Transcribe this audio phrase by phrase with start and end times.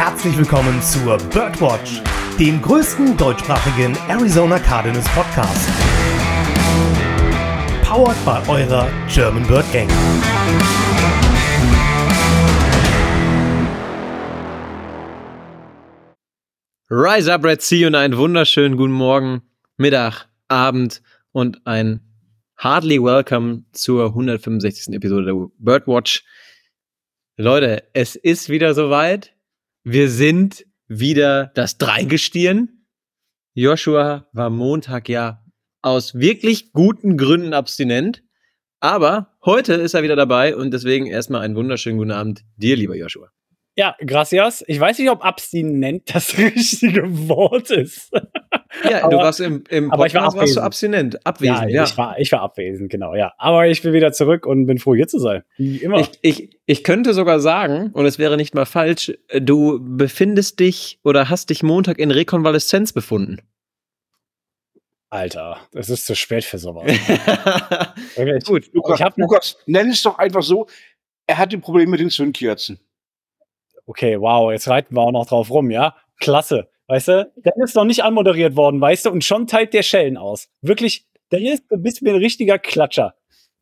[0.00, 2.00] herzlich willkommen zur Birdwatch,
[2.38, 5.68] dem größten deutschsprachigen Arizona Cardinals Podcast.
[7.84, 9.90] Powered by eurer German Bird Gang.
[16.88, 19.42] Rise up, Red Sea und einen wunderschönen guten Morgen,
[19.76, 22.00] Mittag, Abend und ein
[22.56, 24.94] hardly welcome zur 165.
[24.94, 26.24] Episode der Birdwatch.
[27.36, 29.34] Leute, es ist wieder soweit.
[29.84, 32.84] Wir sind wieder das Dreigestirn.
[33.54, 35.42] Joshua war Montag ja
[35.80, 38.22] aus wirklich guten Gründen abstinent.
[38.80, 42.94] Aber heute ist er wieder dabei und deswegen erstmal einen wunderschönen guten Abend dir, lieber
[42.94, 43.30] Joshua.
[43.74, 44.62] Ja, gracias.
[44.66, 48.10] Ich weiß nicht, ob abstinent das richtige Wort ist.
[48.88, 51.62] Ja, aber, du warst im, im aber ich war warst du abstinent, abwesend.
[51.62, 53.32] Ja, ja, Ich, war, ich war abwesend, genau, ja.
[53.36, 55.42] Aber ich bin wieder zurück und bin froh, hier zu sein.
[55.56, 55.98] Wie immer.
[56.00, 61.00] Ich, ich, ich könnte sogar sagen, und es wäre nicht mal falsch, du befindest dich
[61.02, 63.38] oder hast dich Montag in Rekonvaleszenz befunden.
[65.10, 66.86] Alter, es ist zu spät für sowas.
[68.46, 70.68] Gut, Lukas, Lukas, nenn es doch einfach so,
[71.26, 72.78] er hat ein Problem mit den Zündkerzen.
[73.86, 75.96] Okay, wow, jetzt reiten wir auch noch drauf rum, ja?
[76.20, 76.69] Klasse.
[76.90, 80.16] Weißt du, der ist noch nicht anmoderiert worden, weißt du, und schon teilt der Schellen
[80.16, 80.48] aus.
[80.60, 83.14] Wirklich, der ist, du bist mir ein richtiger Klatscher.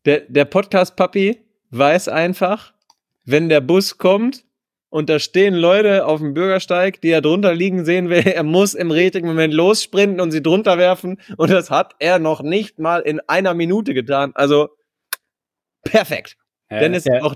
[0.05, 2.73] Der, der Podcast-Papi weiß einfach,
[3.25, 4.45] wenn der Bus kommt
[4.89, 8.73] und da stehen Leute auf dem Bürgersteig, die er drunter liegen sehen will, er muss
[8.73, 11.21] im richtigen Moment lossprinten und sie drunter werfen.
[11.37, 14.31] Und das hat er noch nicht mal in einer Minute getan.
[14.33, 14.69] Also
[15.83, 16.35] perfekt.
[16.71, 17.35] Ja, Dennis, ja, auch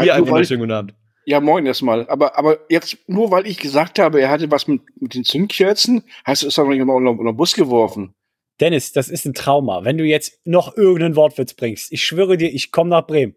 [0.00, 0.94] hier einen wunderschönen guten Abend.
[1.26, 2.06] Ja, moin erstmal.
[2.08, 6.04] Aber, aber jetzt, nur weil ich gesagt habe, er hatte was mit, mit den Zündkerzen,
[6.26, 8.14] heißt es, ist er noch in den Bus geworfen.
[8.60, 9.84] Dennis, das ist ein Trauma.
[9.84, 13.36] Wenn du jetzt noch irgendeinen Wortwitz bringst, ich schwöre dir, ich komme nach Bremen.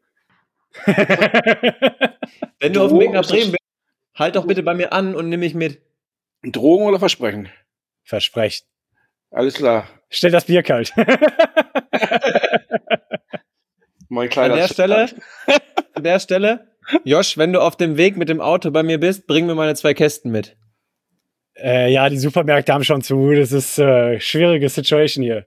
[2.59, 3.63] Wenn du auf dem Weg nach Bremen bist,
[4.15, 5.81] halt doch bitte bei mir an und nimm mich mit.
[6.43, 7.49] Drogen oder Versprechen?
[8.03, 8.67] Versprechen.
[9.31, 9.87] Alles klar.
[10.09, 10.93] Stell das Bier kalt.
[14.09, 15.09] mein kleiner an der Stelle,
[15.93, 19.27] an der Stelle Josh, wenn du auf dem Weg mit dem Auto bei mir bist,
[19.27, 20.55] bring mir meine zwei Kästen mit.
[21.55, 23.31] Äh, ja, die Supermärkte haben schon zu.
[23.33, 25.45] Das ist äh, schwierige Situation hier.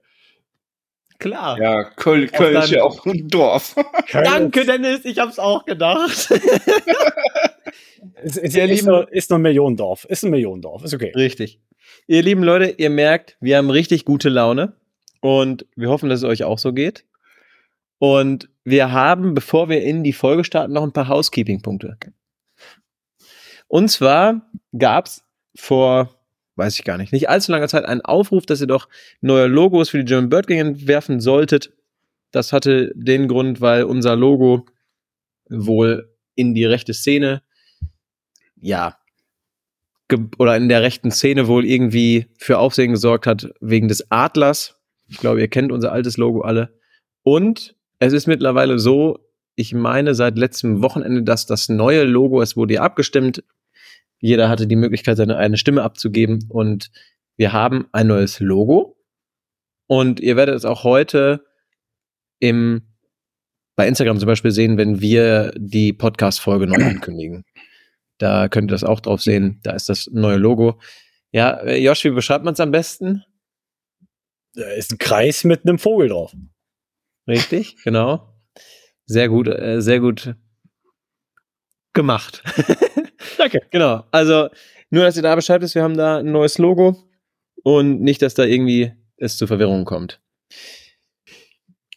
[1.19, 1.59] Klar.
[1.59, 3.75] Ja, Köln, Köln ist ja auch ein Dorf.
[4.11, 6.31] Danke, Dennis, ich hab's auch gedacht.
[8.15, 10.05] es, es, ist, lieben, nur, ist nur ein Millionendorf.
[10.05, 11.11] Ist ein Millionendorf, ist okay.
[11.15, 11.59] Richtig.
[12.07, 14.73] Ihr lieben Leute, ihr merkt, wir haben richtig gute Laune
[15.21, 17.05] und wir hoffen, dass es euch auch so geht.
[18.01, 21.97] Und wir haben, bevor wir in die Folge starten, noch ein paar Housekeeping-Punkte.
[23.67, 25.23] Und zwar gab es
[25.55, 26.19] vor,
[26.55, 28.89] weiß ich gar nicht, nicht allzu langer Zeit einen Aufruf, dass ihr doch
[29.21, 31.73] neue Logos für die German Bird Gang entwerfen solltet.
[32.31, 34.65] Das hatte den Grund, weil unser Logo
[35.47, 37.43] wohl in die rechte Szene,
[38.59, 38.97] ja,
[40.39, 44.75] oder in der rechten Szene wohl irgendwie für Aufsehen gesorgt hat wegen des Adlers.
[45.07, 46.73] Ich glaube, ihr kennt unser altes Logo alle.
[47.21, 49.19] Und es ist mittlerweile so,
[49.55, 53.43] ich meine seit letztem Wochenende, dass das neue Logo, es wurde ja abgestimmt,
[54.19, 56.89] jeder hatte die Möglichkeit, seine eine Stimme abzugeben und
[57.37, 58.97] wir haben ein neues Logo
[59.87, 61.45] und ihr werdet es auch heute
[62.39, 62.87] im
[63.75, 67.45] bei Instagram zum Beispiel sehen, wenn wir die Podcast-Folge neu ankündigen.
[68.17, 69.59] Da könnt ihr das auch drauf sehen.
[69.63, 70.79] Da ist das neue Logo.
[71.31, 73.23] Ja, äh, Josh, wie beschreibt man es am besten?
[74.53, 76.35] Da ist ein Kreis mit einem Vogel drauf.
[77.27, 78.33] Richtig, genau.
[79.05, 80.35] Sehr gut, äh, sehr gut
[81.93, 82.43] gemacht.
[83.37, 83.61] Danke.
[83.71, 84.05] Genau.
[84.11, 84.49] Also,
[84.89, 86.97] nur, dass ihr da Bescheid wisst, wir haben da ein neues Logo
[87.63, 90.21] und nicht, dass da irgendwie es zu Verwirrungen kommt.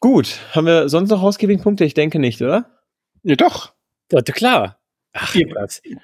[0.01, 1.85] Gut, haben wir sonst noch Housekeeping-Punkte?
[1.85, 2.83] Ich denke nicht, oder?
[3.23, 3.73] Ja, doch.
[4.13, 4.79] Ja, klar.
[5.13, 5.35] Ach,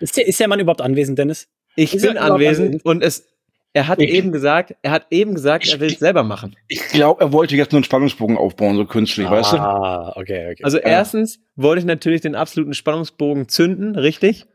[0.01, 1.49] ist der, ist der Mann überhaupt anwesend, Dennis?
[1.77, 3.29] Ich ist bin anwesend, anwesend und es
[3.73, 6.57] er hat ich, eben gesagt, er hat eben gesagt, ich, er will es selber machen.
[6.69, 9.57] Ich glaube, er wollte jetzt nur einen Spannungsbogen aufbauen, so künstlich, ah, weißt du?
[9.59, 10.65] Ah, okay, okay.
[10.65, 10.85] Also ja.
[10.85, 14.47] erstens wollte ich natürlich den absoluten Spannungsbogen zünden, richtig?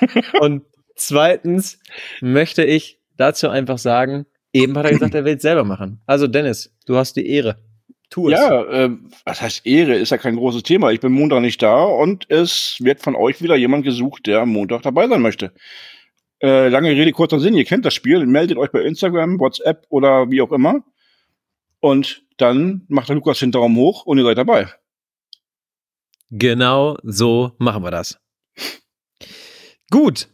[0.40, 0.62] Und
[0.94, 1.80] zweitens
[2.20, 6.00] möchte ich dazu einfach sagen, eben hat er gesagt, er will es selber machen.
[6.06, 7.56] Also Dennis, du hast die Ehre.
[8.08, 8.40] Tu es.
[8.40, 8.90] Ja, äh,
[9.24, 9.94] was heißt Ehre?
[9.94, 10.90] Ist ja kein großes Thema.
[10.90, 14.50] Ich bin Montag nicht da und es wird von euch wieder jemand gesucht, der am
[14.50, 15.52] Montag dabei sein möchte.
[16.42, 20.30] Äh, lange Rede, kurzer Sinn, ihr kennt das Spiel, meldet euch bei Instagram, WhatsApp oder
[20.30, 20.82] wie auch immer.
[21.80, 24.68] Und dann macht der Lukas den Daumen hoch und ihr seid dabei.
[26.30, 28.18] Genau so machen wir das.
[29.90, 30.28] Gut,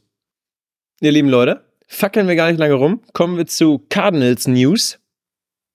[1.00, 5.00] ihr lieben Leute, fackeln wir gar nicht lange rum, kommen wir zu Cardinals News.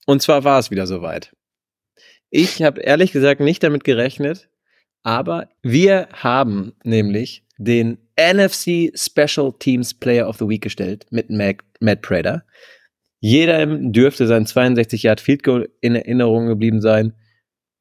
[0.06, 1.36] Und zwar war es wieder soweit.
[2.30, 4.50] Ich habe ehrlich gesagt nicht damit gerechnet,
[5.04, 11.58] aber wir haben nämlich den NFC Special Teams Player of the Week gestellt mit Matt,
[11.80, 12.44] Matt Prater.
[13.20, 17.14] Jedem dürfte sein 62 Yard Field Goal in Erinnerung geblieben sein.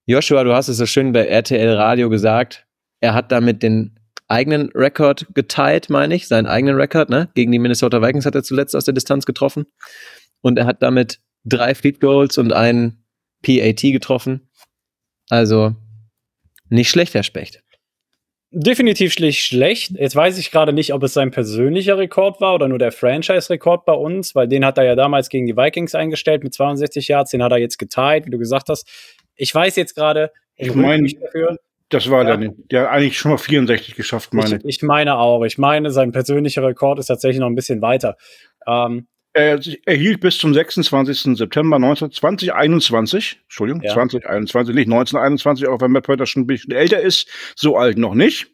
[0.07, 2.67] Joshua, du hast es so schön bei RTL Radio gesagt.
[3.01, 3.99] Er hat damit den
[4.29, 7.31] eigenen Rekord geteilt, meine ich, seinen eigenen Rekord, ne?
[7.35, 9.67] Gegen die Minnesota Vikings hat er zuletzt aus der Distanz getroffen.
[10.41, 13.05] Und er hat damit drei Field Goals und einen
[13.43, 14.49] PAT getroffen.
[15.31, 15.75] Also
[16.69, 17.63] nicht schlecht, Herr Specht.
[18.53, 19.93] Definitiv schlicht schlecht.
[19.93, 23.85] Jetzt weiß ich gerade nicht, ob es sein persönlicher Rekord war oder nur der Franchise-Rekord
[23.85, 27.31] bei uns, weil den hat er ja damals gegen die Vikings eingestellt mit 62 Yards,
[27.31, 28.89] den hat er jetzt geteilt, wie du gesagt hast.
[29.37, 31.09] Ich weiß jetzt gerade, ich meine,
[31.91, 32.37] das war ja.
[32.37, 34.65] der, der hat eigentlich schon mal 64 geschafft, meine ich.
[34.65, 35.45] Ich meine auch.
[35.45, 38.17] Ich meine, sein persönlicher Rekord ist tatsächlich noch ein bisschen weiter.
[38.67, 41.37] Ähm, er erhielt bis zum 26.
[41.37, 43.93] September 19, 2021, Entschuldigung, ja.
[43.93, 48.15] 2021, nicht 1921, auch wenn Matt Prater schon ein bisschen älter ist, so alt noch
[48.15, 48.49] nicht.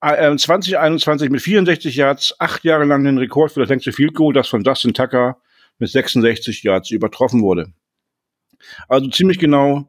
[0.00, 4.32] Äh, 2021 mit 64 Yards, acht Jahre lang den Rekord für das längste Field Goal,
[4.32, 5.38] das von Dustin Tucker
[5.78, 7.72] mit 66 Yards übertroffen wurde.
[8.88, 9.88] Also ziemlich genau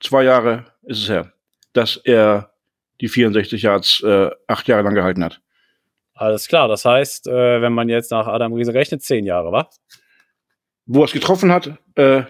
[0.00, 1.32] zwei Jahre ist es her,
[1.72, 2.52] dass er
[3.00, 5.40] die 64 Yards äh, acht Jahre lang gehalten hat.
[6.16, 9.68] Alles klar, das heißt, äh, wenn man jetzt nach Adam Riese rechnet, zehn Jahre, wa?
[10.86, 12.22] Wo er es getroffen hat, äh,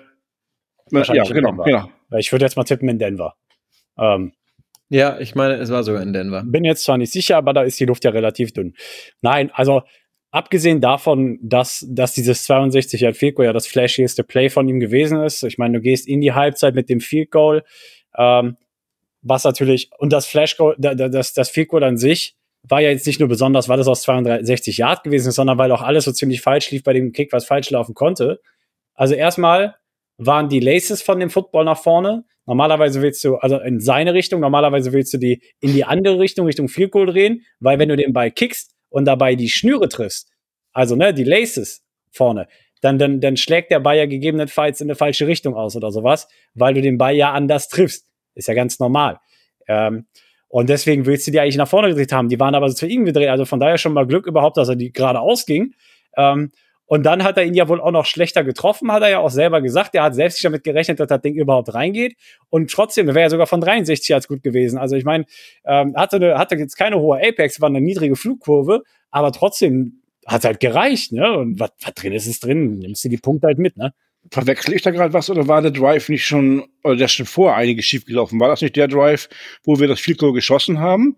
[0.91, 1.89] ja, genau, genau.
[2.17, 3.35] Ich würde jetzt mal tippen in Denver.
[3.99, 4.33] Ähm,
[4.89, 6.43] ja, ich meine, es war sogar in Denver.
[6.45, 8.75] Bin jetzt zwar nicht sicher, aber da ist die Luft ja relativ dünn.
[9.21, 9.83] Nein, also
[10.31, 14.81] abgesehen davon, dass, dass dieses 62 Yard Field Goal ja das flashieste Play von ihm
[14.81, 15.43] gewesen ist.
[15.43, 17.65] Ich meine, du gehst in die Halbzeit mit dem Field Goal,
[18.17, 18.57] ähm,
[19.23, 22.36] was natürlich, und das Flash Goal, das, das Field Goal an sich,
[22.69, 25.71] war ja jetzt nicht nur besonders, weil es aus 62 Yard gewesen ist, sondern weil
[25.73, 28.41] auch alles so ziemlich falsch lief bei dem Kick, was falsch laufen konnte.
[28.95, 29.77] Also erstmal
[30.19, 32.25] waren die Laces von dem Football nach vorne.
[32.47, 36.47] Normalerweise willst du, also in seine Richtung, normalerweise willst du die in die andere Richtung,
[36.47, 40.31] Richtung Field Goal drehen, weil wenn du den Ball kickst und dabei die Schnüre triffst,
[40.73, 42.49] also ne, die Laces vorne,
[42.81, 46.29] dann, dann, dann schlägt der Ball ja gegebenenfalls in eine falsche Richtung aus oder sowas,
[46.55, 48.07] weil du den Ball ja anders triffst.
[48.35, 49.19] Ist ja ganz normal.
[49.67, 50.07] Ähm,
[50.49, 52.29] und deswegen willst du die eigentlich nach vorne gedreht haben.
[52.29, 53.29] Die waren aber zu ihm gedreht.
[53.29, 55.75] Also von daher schon mal Glück überhaupt, dass er die gerade ausging.
[56.17, 56.53] Ähm,
[56.87, 59.31] und dann hat er ihn ja wohl auch noch schlechter getroffen, hat er ja auch
[59.31, 59.97] selber gesagt.
[59.97, 62.17] Er hat selbst nicht damit gerechnet, dass das Ding überhaupt reingeht.
[62.49, 64.79] Und trotzdem, wäre er sogar von 63 als gut gewesen.
[64.79, 65.25] Also ich meine,
[65.65, 70.61] ähm, hatte, hatte jetzt keine hohe Apex, war eine niedrige Flugkurve, aber trotzdem hat halt
[70.61, 71.37] gereicht, ne?
[71.37, 72.79] Und was drin ist, ist drin.
[72.79, 73.93] Nimmst du die Punkte halt mit, ne?
[74.31, 77.55] Verwechsel ich da gerade was oder war der Drive nicht schon, oder der schon vor
[77.55, 78.41] einiges schiefgelaufen?
[78.41, 79.29] War das nicht der Drive,
[79.65, 81.17] wo wir das Field Goal geschossen haben,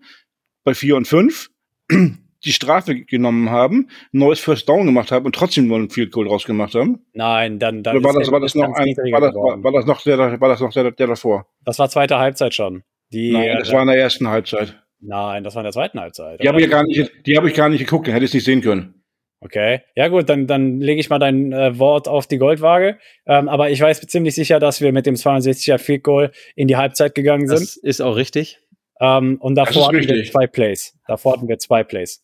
[0.63, 1.49] bei 4 und 5,
[1.91, 6.11] die Strafe genommen haben, ein neues First Down gemacht haben und trotzdem nur ein Field
[6.11, 7.05] Goal draus gemacht haben?
[7.13, 10.01] Nein, dann, dann war das, war das noch ein, war das, war, war das noch
[10.03, 11.47] der, war das noch der, der davor?
[11.65, 12.83] Das war zweite Halbzeit schon.
[13.11, 14.79] Die, Nein, das äh, war in der ersten Halbzeit.
[15.01, 16.43] Nein, das war in der zweiten Halbzeit.
[16.43, 18.35] Die habe ich, gar nicht, die hab ich gar nicht geguckt, dann hätte ich es
[18.35, 18.98] nicht sehen können.
[19.41, 22.99] Okay, ja gut, dann, dann lege ich mal dein äh, Wort auf die Goldwaage.
[23.25, 26.75] Ähm, aber ich weiß ziemlich sicher, dass wir mit dem 62er Field Goal in die
[26.75, 27.61] Halbzeit gegangen sind.
[27.61, 28.59] Das ist auch richtig.
[28.99, 30.97] Ähm, und davor hatten wir zwei Plays.
[31.07, 32.21] Davor hatten wir zwei Plays.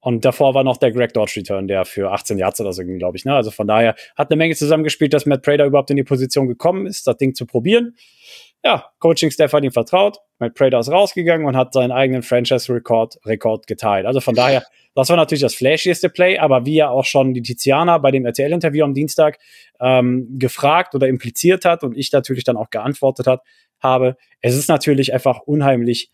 [0.00, 2.98] Und davor war noch der Greg Dodge Return, der für 18 Yards oder so ging,
[2.98, 3.24] glaube ich.
[3.24, 3.34] Ne?
[3.34, 6.86] Also von daher hat eine Menge zusammengespielt, dass Matt Prater überhaupt in die Position gekommen
[6.86, 7.96] ist, das Ding zu probieren.
[8.64, 10.18] Ja, Coaching-Staff hat ihm vertraut.
[10.38, 14.06] Matt Prater ist rausgegangen und hat seinen eigenen Franchise-Rekord Rekord geteilt.
[14.06, 17.42] Also von daher das war natürlich das flashieste Play, aber wie ja auch schon die
[17.42, 19.38] Tiziana bei dem RTL-Interview am Dienstag
[19.80, 23.42] ähm, gefragt oder impliziert hat und ich natürlich dann auch geantwortet hat,
[23.80, 26.10] habe, es ist natürlich einfach unheimlich,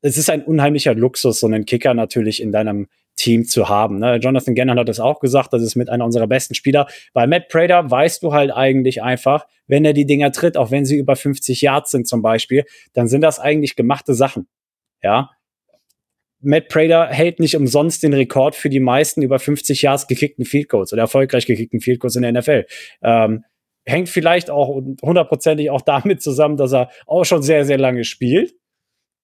[0.00, 3.98] es ist ein unheimlicher Luxus, so einen Kicker natürlich in deinem Team zu haben.
[3.98, 4.16] Ne?
[4.16, 6.86] Jonathan Gannon hat es auch gesagt, das ist mit einer unserer besten Spieler.
[7.12, 10.84] Bei Matt Prater weißt du halt eigentlich einfach, wenn er die Dinger tritt, auch wenn
[10.84, 12.64] sie über 50 Yards sind zum Beispiel,
[12.94, 14.48] dann sind das eigentlich gemachte Sachen.
[15.02, 15.30] Ja,
[16.42, 20.68] Matt Prater hält nicht umsonst den Rekord für die meisten über 50 Yards gekickten Field
[20.68, 22.66] Goals oder erfolgreich gekickten Field Goals in der NFL.
[23.02, 23.44] Ähm,
[23.84, 28.54] hängt vielleicht auch hundertprozentig auch damit zusammen, dass er auch schon sehr, sehr lange spielt.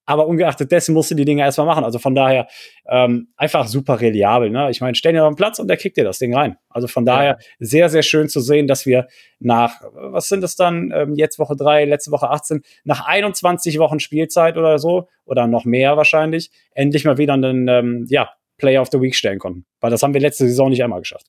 [0.09, 1.83] Aber ungeachtet dessen musst du die Dinge erstmal machen.
[1.83, 2.47] Also von daher
[2.87, 4.49] ähm, einfach super reliabel.
[4.49, 4.71] Ne?
[4.71, 6.57] Ich meine, stell dir auf den Platz und der kickt dir das Ding rein.
[6.67, 7.45] Also von daher ja.
[7.59, 11.55] sehr, sehr schön zu sehen, dass wir nach, was sind es dann, ähm, jetzt Woche
[11.55, 17.05] drei, letzte Woche 18, nach 21 Wochen Spielzeit oder so, oder noch mehr wahrscheinlich, endlich
[17.05, 19.67] mal wieder einen ähm, ja, Player of the Week stellen konnten.
[19.79, 21.27] Weil das haben wir letzte Saison nicht einmal geschafft.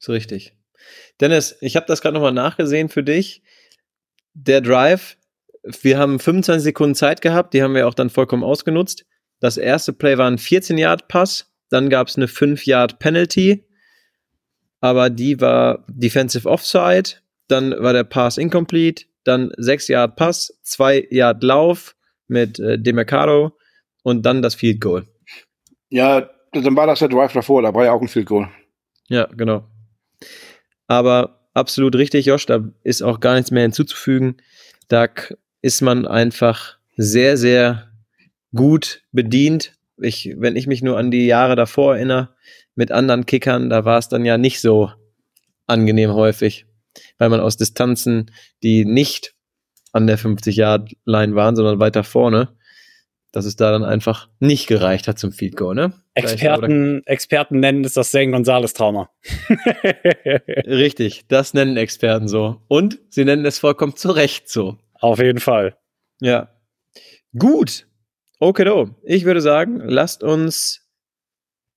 [0.00, 0.56] So richtig.
[1.20, 3.42] Dennis, ich habe das gerade nochmal nachgesehen für dich.
[4.34, 5.16] Der Drive
[5.62, 9.04] wir haben 25 Sekunden Zeit gehabt, die haben wir auch dann vollkommen ausgenutzt.
[9.40, 13.64] Das erste Play war ein 14-Yard-Pass, dann gab es eine 5-Yard-Penalty,
[14.80, 17.10] aber die war Defensive Offside,
[17.48, 21.94] dann war der Pass incomplete, dann 6-Yard-Pass, 2-Yard-Lauf
[22.26, 23.52] mit äh, Demercado,
[24.02, 25.06] und dann das Field Goal.
[25.90, 28.48] Ja, dann war das der Drive davor, da war ja auch ein Field Goal.
[29.08, 29.66] Ja, genau.
[30.86, 34.36] Aber absolut richtig, Josh, da ist auch gar nichts mehr hinzuzufügen.
[34.88, 35.08] Da
[35.62, 37.88] ist man einfach sehr, sehr
[38.54, 39.72] gut bedient.
[40.00, 42.30] Ich, wenn ich mich nur an die Jahre davor erinnere,
[42.74, 44.90] mit anderen Kickern, da war es dann ja nicht so
[45.66, 46.66] angenehm häufig,
[47.18, 48.30] weil man aus Distanzen,
[48.62, 49.34] die nicht
[49.92, 52.56] an der 50-Yard-Line waren, sondern weiter vorne,
[53.32, 55.92] dass es da dann einfach nicht gereicht hat zum Field Goal, ne?
[56.14, 59.10] Experten, Experten nennen es das Zane Gonzales Trauma.
[60.66, 62.62] Richtig, das nennen Experten so.
[62.68, 64.78] Und sie nennen es vollkommen zu Recht so.
[65.00, 65.76] Auf jeden Fall.
[66.20, 66.48] Ja.
[67.36, 67.86] Gut.
[68.40, 68.86] Okay.
[69.02, 70.88] Ich würde sagen, lasst uns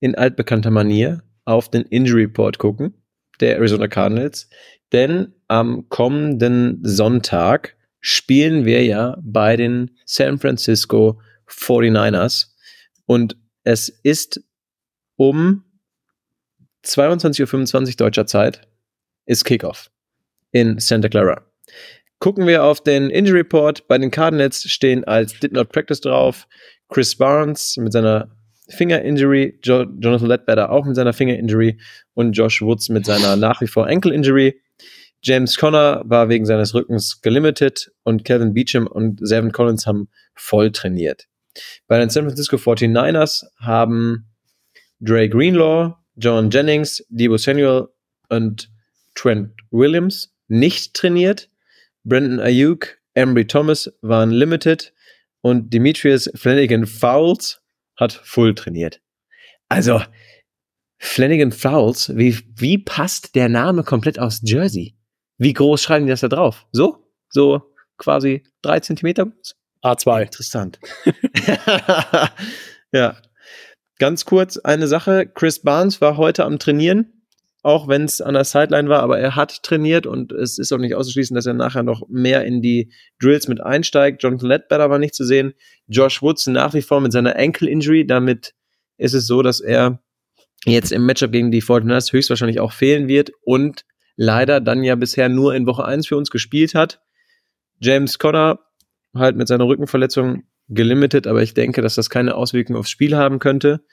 [0.00, 2.94] in altbekannter Manier auf den Injury Report gucken
[3.40, 4.48] der Arizona Cardinals.
[4.92, 12.48] Denn am kommenden Sonntag spielen wir ja bei den San Francisco 49ers.
[13.06, 14.42] Und es ist
[15.16, 15.64] um
[16.84, 18.68] 22.25 Uhr deutscher Zeit
[19.26, 19.90] ist Kickoff
[20.50, 21.42] in Santa Clara.
[22.22, 23.88] Gucken wir auf den Injury Report.
[23.88, 26.46] Bei den Cardinals stehen als Did Not Practice drauf
[26.88, 28.30] Chris Barnes mit seiner
[28.68, 31.80] Finger Injury, jo Jonathan Ledbetter auch mit seiner Finger Injury
[32.14, 34.54] und Josh Woods mit seiner nach wie vor Ankle Injury.
[35.20, 40.70] James Conner war wegen seines Rückens gelimited und Kevin Beecham und Seven Collins haben voll
[40.70, 41.26] trainiert.
[41.88, 44.28] Bei den San Francisco 49ers haben
[45.00, 47.88] Dre Greenlaw, John Jennings, Debo Samuel
[48.28, 48.70] und
[49.16, 51.48] Trent Williams nicht trainiert.
[52.04, 54.92] Brandon Ayuk, Embry Thomas waren limited
[55.40, 57.60] und Demetrius Flanagan Fouls
[57.96, 59.00] hat Full trainiert.
[59.68, 60.02] Also,
[60.98, 64.96] Flanagan Fowles, wie, wie passt der Name komplett aus Jersey?
[65.38, 66.66] Wie groß schreiben die das da drauf?
[66.72, 67.04] So?
[67.28, 67.62] So
[67.98, 69.32] quasi drei Zentimeter?
[69.82, 70.22] A2.
[70.22, 70.78] Interessant.
[72.92, 73.16] ja.
[73.98, 75.26] Ganz kurz eine Sache.
[75.26, 77.21] Chris Barnes war heute am Trainieren
[77.62, 80.78] auch wenn es an der Sideline war, aber er hat trainiert und es ist auch
[80.78, 84.22] nicht auszuschließen, dass er nachher noch mehr in die Drills mit einsteigt.
[84.22, 85.54] Jonathan Ledbetter war nicht zu sehen.
[85.86, 88.04] Josh Woods nach wie vor mit seiner Ankle Injury.
[88.04, 88.54] Damit
[88.98, 90.02] ist es so, dass er
[90.64, 93.84] jetzt im Matchup gegen die 49ers höchstwahrscheinlich auch fehlen wird und
[94.16, 97.00] leider dann ja bisher nur in Woche 1 für uns gespielt hat.
[97.80, 98.58] James Conner
[99.14, 103.38] halt mit seiner Rückenverletzung gelimitet, aber ich denke, dass das keine Auswirkungen aufs Spiel haben
[103.38, 103.84] könnte.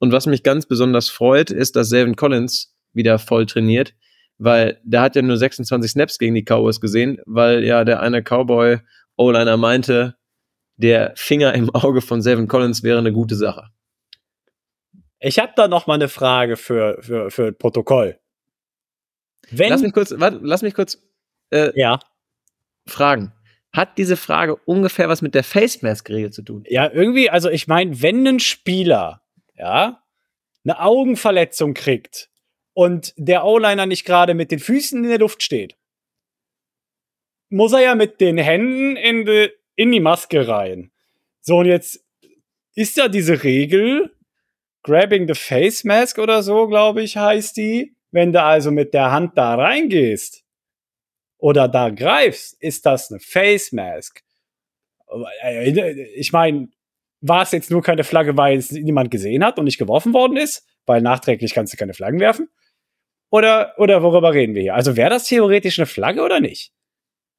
[0.00, 3.94] Und was mich ganz besonders freut, ist, dass Selvin Collins wieder voll trainiert,
[4.38, 8.22] weil der hat ja nur 26 Snaps gegen die Cowboys gesehen, weil ja der eine
[8.22, 8.78] Cowboy
[9.16, 10.16] O-Liner meinte,
[10.76, 13.70] der Finger im Auge von Seven Collins wäre eine gute Sache.
[15.20, 18.18] Ich habe da noch mal eine Frage für, für, für Protokoll.
[19.50, 20.98] Wenn lass mich kurz, warte, lass mich kurz
[21.50, 22.00] äh, ja.
[22.86, 23.32] fragen.
[23.72, 26.64] Hat diese Frage ungefähr was mit der Face Mask Regel zu tun?
[26.68, 29.22] Ja, irgendwie, also ich meine, wenn ein Spieler,
[29.54, 30.02] ja,
[30.64, 32.30] eine Augenverletzung kriegt
[32.74, 35.76] und der O-Liner nicht gerade mit den Füßen in der Luft steht,
[37.48, 40.90] muss er ja mit den Händen in die, in die Maske rein.
[41.40, 42.04] So, und jetzt
[42.74, 44.14] ist ja diese Regel,
[44.82, 47.96] grabbing the face mask oder so, glaube ich, heißt die.
[48.10, 50.44] Wenn du also mit der Hand da reingehst
[51.38, 54.22] oder da greifst, ist das eine Face Mask.
[56.14, 56.68] Ich meine,
[57.20, 60.36] war es jetzt nur keine Flagge, weil es niemand gesehen hat und nicht geworfen worden
[60.36, 60.66] ist?
[60.86, 62.48] Weil nachträglich kannst du keine Flaggen werfen.
[63.34, 64.74] Oder, oder worüber reden wir hier?
[64.76, 66.72] Also wäre das theoretisch eine Flagge oder nicht?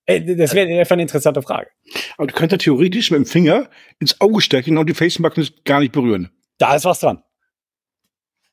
[0.05, 1.69] Äh, das wäre einfach eine interessante Frage.
[2.17, 5.93] Aber du könntest theoretisch mit dem Finger ins Auge stecken und die Facemask gar nicht
[5.93, 6.31] berühren.
[6.57, 7.23] Da ist was dran.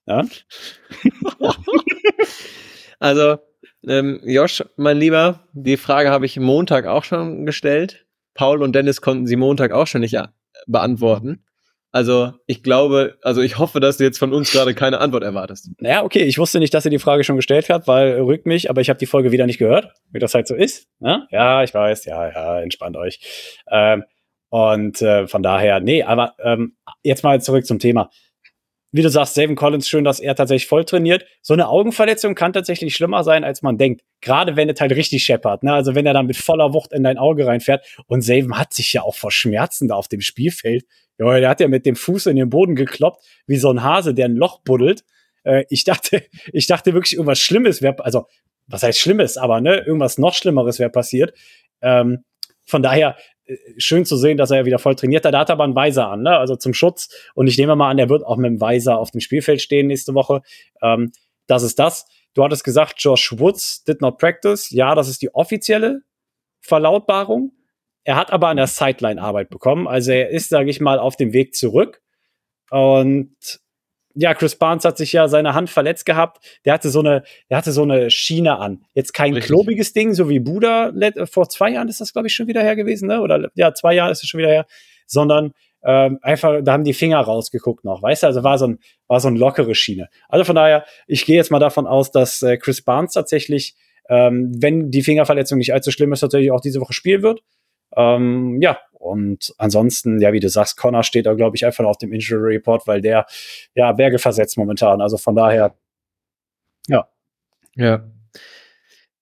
[0.06, 0.24] Ja?
[3.00, 3.38] also,
[3.88, 8.06] ähm, Josh, mein Lieber, die Frage habe ich Montag auch schon gestellt.
[8.34, 10.28] Paul und Dennis konnten sie Montag auch schon nicht äh,
[10.68, 11.44] beantworten.
[11.92, 15.70] Also ich glaube, also ich hoffe, dass du jetzt von uns gerade keine Antwort erwartest.
[15.78, 18.70] Naja, okay, ich wusste nicht, dass ihr die Frage schon gestellt habt, weil rückt mich,
[18.70, 20.88] aber ich habe die Folge wieder nicht gehört, wie das halt so ist.
[21.00, 21.26] Ne?
[21.30, 23.20] Ja, ich weiß, ja, ja, entspannt euch.
[23.70, 24.04] Ähm,
[24.48, 28.10] und äh, von daher, nee, aber ähm, jetzt mal zurück zum Thema.
[28.94, 31.24] Wie du sagst, Savin Collins, schön, dass er tatsächlich voll trainiert.
[31.40, 34.02] So eine Augenverletzung kann tatsächlich schlimmer sein, als man denkt.
[34.20, 35.62] Gerade wenn es halt richtig scheppert.
[35.62, 35.72] Ne?
[35.72, 37.86] Also wenn er dann mit voller Wucht in dein Auge reinfährt.
[38.06, 40.84] Und Savin hat sich ja auch vor Schmerzen da auf dem Spielfeld
[41.30, 44.14] ja, der hat ja mit dem Fuß in den Boden gekloppt, wie so ein Hase,
[44.14, 45.04] der ein Loch buddelt.
[45.44, 48.26] Äh, ich dachte, ich dachte wirklich, irgendwas Schlimmes wäre, also,
[48.66, 51.34] was heißt Schlimmes, aber ne, irgendwas noch Schlimmeres wäre passiert.
[51.80, 52.24] Ähm,
[52.64, 55.34] von daher, äh, schön zu sehen, dass er wieder voll trainiert hat.
[55.34, 56.36] Da hat er aber einen Weiser an, ne?
[56.36, 57.08] also zum Schutz.
[57.34, 59.88] Und ich nehme mal an, der wird auch mit dem Weiser auf dem Spielfeld stehen
[59.88, 60.42] nächste Woche.
[60.80, 61.12] Ähm,
[61.46, 62.06] das ist das.
[62.34, 64.70] Du hattest gesagt, Josh Woods did not practice.
[64.70, 66.02] Ja, das ist die offizielle
[66.60, 67.52] Verlautbarung.
[68.04, 69.86] Er hat aber an der Sideline Arbeit bekommen.
[69.86, 72.02] Also er ist, sage ich mal, auf dem Weg zurück.
[72.70, 73.36] Und
[74.14, 76.44] ja, Chris Barnes hat sich ja seine Hand verletzt gehabt.
[76.64, 78.84] Der hatte so eine, der hatte so eine Schiene an.
[78.94, 79.48] Jetzt kein Richtig.
[79.48, 80.92] klobiges Ding, so wie Buda
[81.30, 83.20] vor zwei Jahren ist das, glaube ich, schon wieder her gewesen, ne?
[83.20, 84.66] Oder ja, zwei Jahre ist es schon wieder her,
[85.06, 85.52] sondern
[85.84, 88.78] ähm, einfach, da haben die Finger rausgeguckt noch, weißt du, also war so ein,
[89.08, 90.08] war so ein lockere Schiene.
[90.28, 93.74] Also von daher, ich gehe jetzt mal davon aus, dass äh, Chris Barnes tatsächlich,
[94.08, 97.42] ähm, wenn die Fingerverletzung nicht allzu schlimm ist, natürlich auch diese Woche spielen wird.
[97.96, 101.98] Ähm, ja, und ansonsten, ja, wie du sagst, Connor steht da, glaube ich, einfach auf
[101.98, 103.26] dem Injury Report, weil der,
[103.74, 105.00] ja, Berge versetzt momentan.
[105.00, 105.74] Also von daher,
[106.86, 107.08] ja.
[107.74, 108.08] Ja.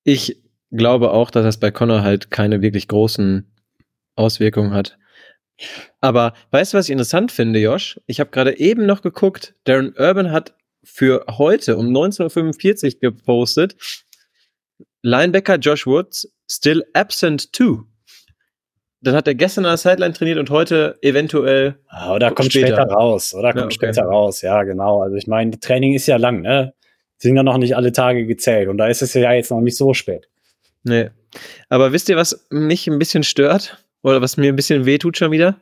[0.04, 3.50] Ich glaube auch, dass das bei Connor halt keine wirklich großen
[4.16, 4.98] Auswirkungen hat.
[6.00, 8.00] Aber weißt du, was ich interessant finde, Josh?
[8.06, 13.76] Ich habe gerade eben noch geguckt, Darren Urban hat für heute um 19.45 Uhr gepostet,
[15.02, 17.86] Linebacker Josh Woods still absent too.
[19.02, 21.76] Dann hat er gestern an der Sideline trainiert und heute eventuell.
[21.88, 22.68] Ah, oder kommt später.
[22.68, 22.82] später.
[22.84, 23.34] raus.
[23.34, 23.74] Oder kommt ja, okay.
[23.74, 24.42] später raus.
[24.42, 25.02] Ja, genau.
[25.02, 26.74] Also ich meine, Training ist ja lang, ne?
[27.16, 28.68] Sind ja noch nicht alle Tage gezählt.
[28.68, 30.28] Und da ist es ja jetzt noch nicht so spät.
[30.84, 31.10] Nee.
[31.68, 33.84] Aber wisst ihr, was mich ein bisschen stört?
[34.02, 35.60] Oder was mir ein bisschen wehtut schon wieder?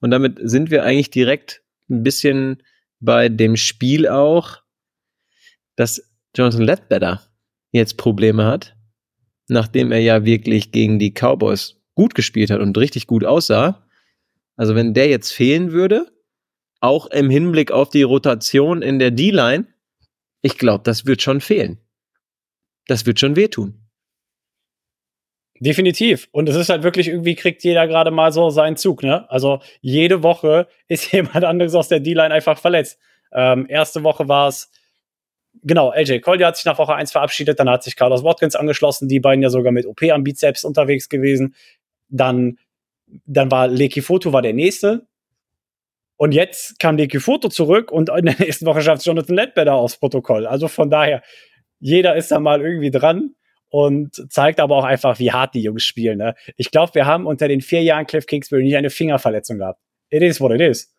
[0.00, 2.62] Und damit sind wir eigentlich direkt ein bisschen
[3.00, 4.58] bei dem Spiel auch,
[5.76, 6.02] dass
[6.36, 7.22] Jonathan Ledbetter
[7.72, 8.76] jetzt Probleme hat,
[9.48, 13.86] nachdem er ja wirklich gegen die Cowboys gut gespielt hat und richtig gut aussah.
[14.56, 16.06] Also wenn der jetzt fehlen würde,
[16.80, 19.66] auch im Hinblick auf die Rotation in der D-Line,
[20.42, 21.78] ich glaube, das wird schon fehlen.
[22.86, 23.84] Das wird schon wehtun.
[25.60, 26.28] Definitiv.
[26.32, 29.30] Und es ist halt wirklich, irgendwie kriegt jeder gerade mal so seinen Zug, ne?
[29.30, 32.98] Also jede Woche ist jemand anderes aus der D-Line einfach verletzt.
[33.32, 34.70] Ähm, erste Woche war es,
[35.62, 39.08] genau, AJ Collier hat sich nach Woche 1 verabschiedet, dann hat sich Carlos Watkins angeschlossen,
[39.08, 41.54] die beiden ja sogar mit OP am Bizeps unterwegs gewesen.
[42.14, 42.58] Dann,
[43.26, 45.06] dann war Leki Foto war der nächste.
[46.16, 49.96] Und jetzt kam Leki Foto zurück und in der nächsten Woche schafft Jonathan Ledbetter aufs
[49.96, 50.46] Protokoll.
[50.46, 51.22] Also von daher,
[51.80, 53.34] jeder ist da mal irgendwie dran
[53.68, 56.18] und zeigt aber auch einfach, wie hart die Jungs spielen.
[56.18, 56.36] Ne?
[56.56, 59.80] Ich glaube, wir haben unter den vier Jahren Cliff Kingsbury nicht eine Fingerverletzung gehabt.
[60.10, 60.94] It is what it is.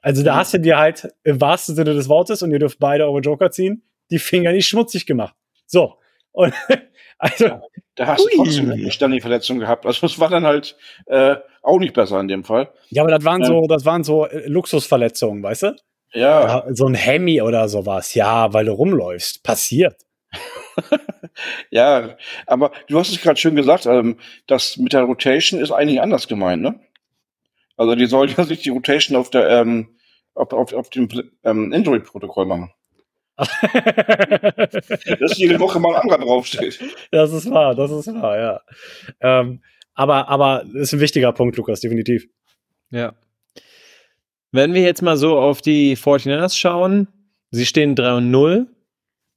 [0.00, 3.04] Also da hast du dir halt im wahrsten Sinne des Wortes, und ihr dürft beide
[3.04, 5.36] eure Joker ziehen, die Finger nicht schmutzig gemacht.
[5.66, 5.99] So.
[6.32, 6.54] Und
[7.18, 7.46] also.
[7.46, 7.62] Ja,
[7.96, 8.30] da hast ui.
[8.30, 9.84] du trotzdem nicht dann die Verletzung gehabt.
[9.84, 12.70] Also es war dann halt äh, auch nicht besser in dem Fall.
[12.88, 15.76] Ja, aber das waren ähm, so, das waren so äh, Luxusverletzungen, weißt du?
[16.12, 16.64] Ja.
[16.66, 16.74] ja.
[16.74, 18.14] So ein Hemi oder sowas.
[18.14, 19.42] Ja, weil du rumläufst.
[19.42, 19.96] Passiert.
[21.70, 22.16] ja,
[22.46, 26.28] aber du hast es gerade schön gesagt, ähm, das mit der Rotation ist eigentlich anders
[26.28, 26.80] gemeint, ne?
[27.76, 29.96] Also die sollen ja sich die Rotation auf der ähm,
[30.34, 31.08] auf, auf, auf dem
[31.44, 32.72] ähm, Injury-Protokoll machen.
[35.20, 36.80] Dass jede Woche mal ein anderer draufsteht.
[37.10, 38.60] Das ist wahr, das ist wahr, ja.
[39.20, 39.62] Ähm,
[39.94, 42.26] aber, aber ist ein wichtiger Punkt, Lukas, definitiv.
[42.90, 43.14] Ja.
[44.52, 47.08] Wenn wir jetzt mal so auf die 49ers schauen,
[47.50, 48.66] sie stehen 3 und 0.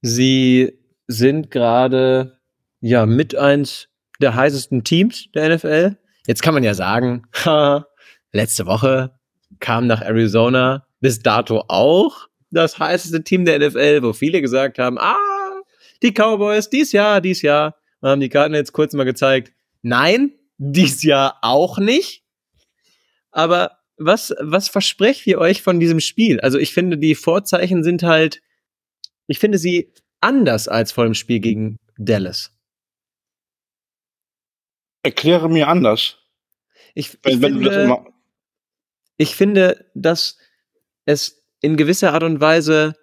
[0.02, 2.40] Sie sind gerade
[2.82, 3.90] ja mit eins
[4.22, 5.98] der heißesten Teams der NFL.
[6.28, 7.24] Jetzt kann man ja sagen,
[8.32, 9.20] letzte Woche
[9.60, 14.98] kam nach Arizona bis dato auch das heißeste Team der NFL, wo viele gesagt haben,
[14.98, 15.18] ah,
[16.02, 17.76] die Cowboys dies Jahr, dies Jahr.
[18.02, 22.24] Und haben die Karten jetzt kurz mal gezeigt, nein, dies Jahr auch nicht.
[23.32, 26.40] Aber was, was versprecht ihr euch von diesem Spiel?
[26.42, 28.42] Also ich finde, die Vorzeichen sind halt,
[29.28, 32.52] ich finde sie anders als vor dem Spiel gegen Dallas?
[35.04, 36.18] Erkläre mir anders.
[36.96, 38.06] Ich, ich, wenn, finde,
[39.18, 40.38] ich finde, dass
[41.06, 42.96] es in gewisser Art und Weise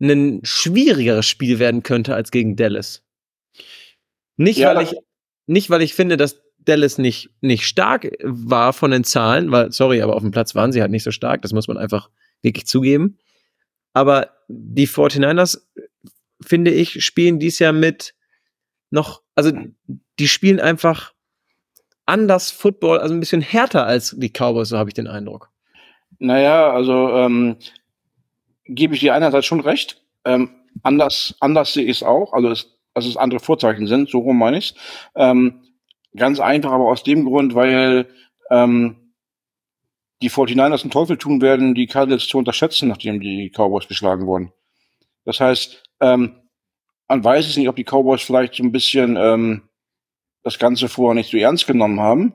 [0.00, 3.02] ein schwierigeres Spiel werden könnte als gegen Dallas.
[4.36, 4.94] Nicht, ja, weil ich,
[5.46, 10.02] nicht, weil ich finde, dass Dallas nicht, nicht stark war von den Zahlen, weil, sorry,
[10.02, 12.10] aber auf dem Platz waren sie halt nicht so stark, das muss man einfach
[12.42, 13.18] wirklich zugeben.
[13.94, 15.62] Aber die 49ers
[16.42, 18.14] finde ich, spielen dies Jahr mit
[18.90, 19.52] noch, also
[20.18, 21.14] die spielen einfach
[22.04, 25.50] anders Football, also ein bisschen härter als die Cowboys, so habe ich den Eindruck.
[26.18, 27.56] Naja, also ähm,
[28.68, 30.02] gebe ich dir einerseits schon recht.
[30.24, 30.50] Ähm,
[30.82, 34.38] anders, anders sehe ich es auch, also es, dass es andere Vorzeichen sind, so rum
[34.38, 34.74] meine ich
[35.14, 35.62] ähm,
[36.16, 38.08] Ganz einfach, aber aus dem Grund, weil
[38.50, 39.12] ähm,
[40.22, 44.52] die 49ers einen Teufel tun werden, die Cardinals zu unterschätzen, nachdem die Cowboys geschlagen wurden.
[45.24, 46.36] Das heißt, ähm,
[47.06, 49.68] man weiß es nicht, ob die Cowboys vielleicht so ein bisschen ähm,
[50.42, 52.32] das Ganze vorher nicht so ernst genommen haben.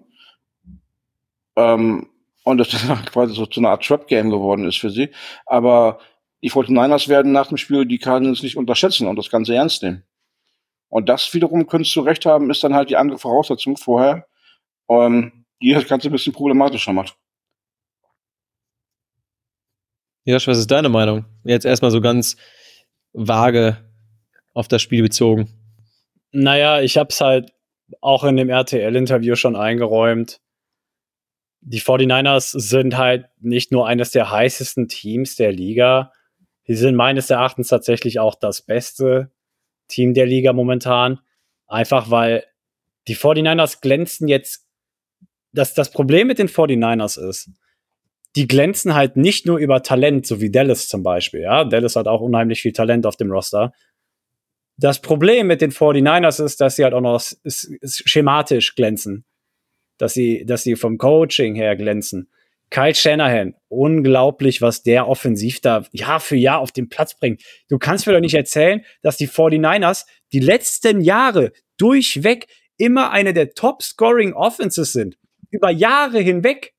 [1.56, 2.08] Ähm,
[2.44, 2.70] und das
[3.12, 5.10] quasi so zu einer Art Trap-Game geworden ist für sie.
[5.48, 6.00] Aber
[6.44, 10.04] die 49ers werden nach dem Spiel die Cardinals nicht unterschätzen und das Ganze ernst nehmen.
[10.90, 14.28] Und das wiederum, könntest du recht haben, ist dann halt die andere Voraussetzung vorher,
[14.90, 17.16] ähm, die das Ganze ein bisschen problematischer macht.
[20.26, 21.26] Josh, was ist deine Meinung?
[21.44, 22.36] Jetzt erstmal so ganz
[23.14, 23.78] vage
[24.54, 25.50] auf das Spiel bezogen.
[26.32, 27.52] Naja, ich habe es halt
[28.02, 30.40] auch in dem RTL-Interview schon eingeräumt.
[31.62, 36.12] Die 49ers sind halt nicht nur eines der heißesten Teams der Liga.
[36.74, 39.30] Sie sind meines Erachtens tatsächlich auch das beste
[39.90, 41.20] Team der Liga momentan.
[41.68, 42.46] Einfach weil
[43.10, 44.66] die 49ers glänzen jetzt.
[45.52, 47.50] Das, das Problem mit den 49ers ist,
[48.38, 51.42] die glänzen halt nicht nur über Talent, so wie Dallas zum Beispiel.
[51.42, 53.74] Ja, Dallas hat auch unheimlich viel Talent auf dem Roster.
[54.78, 57.22] Das Problem mit den 49ers ist, dass sie halt auch noch
[57.84, 59.26] schematisch glänzen.
[59.98, 62.30] Dass sie, dass sie vom Coaching her glänzen.
[62.72, 67.44] Kyle Shanahan, unglaublich, was der offensiv da Jahr für Jahr auf den Platz bringt.
[67.70, 73.34] Du kannst mir doch nicht erzählen, dass die 49ers die letzten Jahre durchweg immer eine
[73.34, 75.18] der Top-Scoring Offenses sind.
[75.52, 76.74] Über Jahre hinweg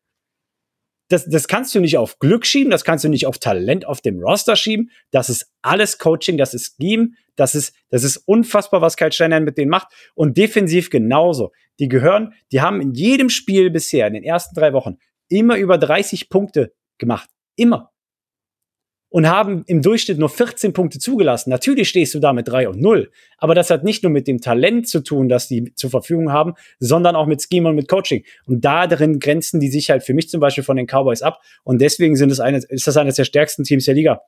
[1.12, 4.00] das, das kannst du nicht auf Glück schieben, das kannst du nicht auf Talent auf
[4.00, 4.90] dem Roster schieben.
[5.10, 9.44] Das ist alles Coaching, das ist Scheme, das ist, das ist unfassbar, was Kyle Shanahan
[9.44, 9.88] mit denen macht.
[10.14, 11.52] Und defensiv genauso.
[11.78, 14.96] Die gehören, die haben in jedem Spiel bisher, in den ersten drei Wochen,
[15.38, 17.28] immer über 30 Punkte gemacht.
[17.56, 17.92] Immer
[19.12, 21.50] und haben im Durchschnitt nur 14 Punkte zugelassen.
[21.50, 24.40] Natürlich stehst du da mit 3 und 0, aber das hat nicht nur mit dem
[24.40, 28.24] Talent zu tun, das die zur Verfügung haben, sondern auch mit Scheme und mit Coaching.
[28.46, 31.42] Und da drin grenzen die sich halt für mich zum Beispiel von den Cowboys ab
[31.62, 34.22] und deswegen sind es eine, ist das eines der stärksten Teams der Liga.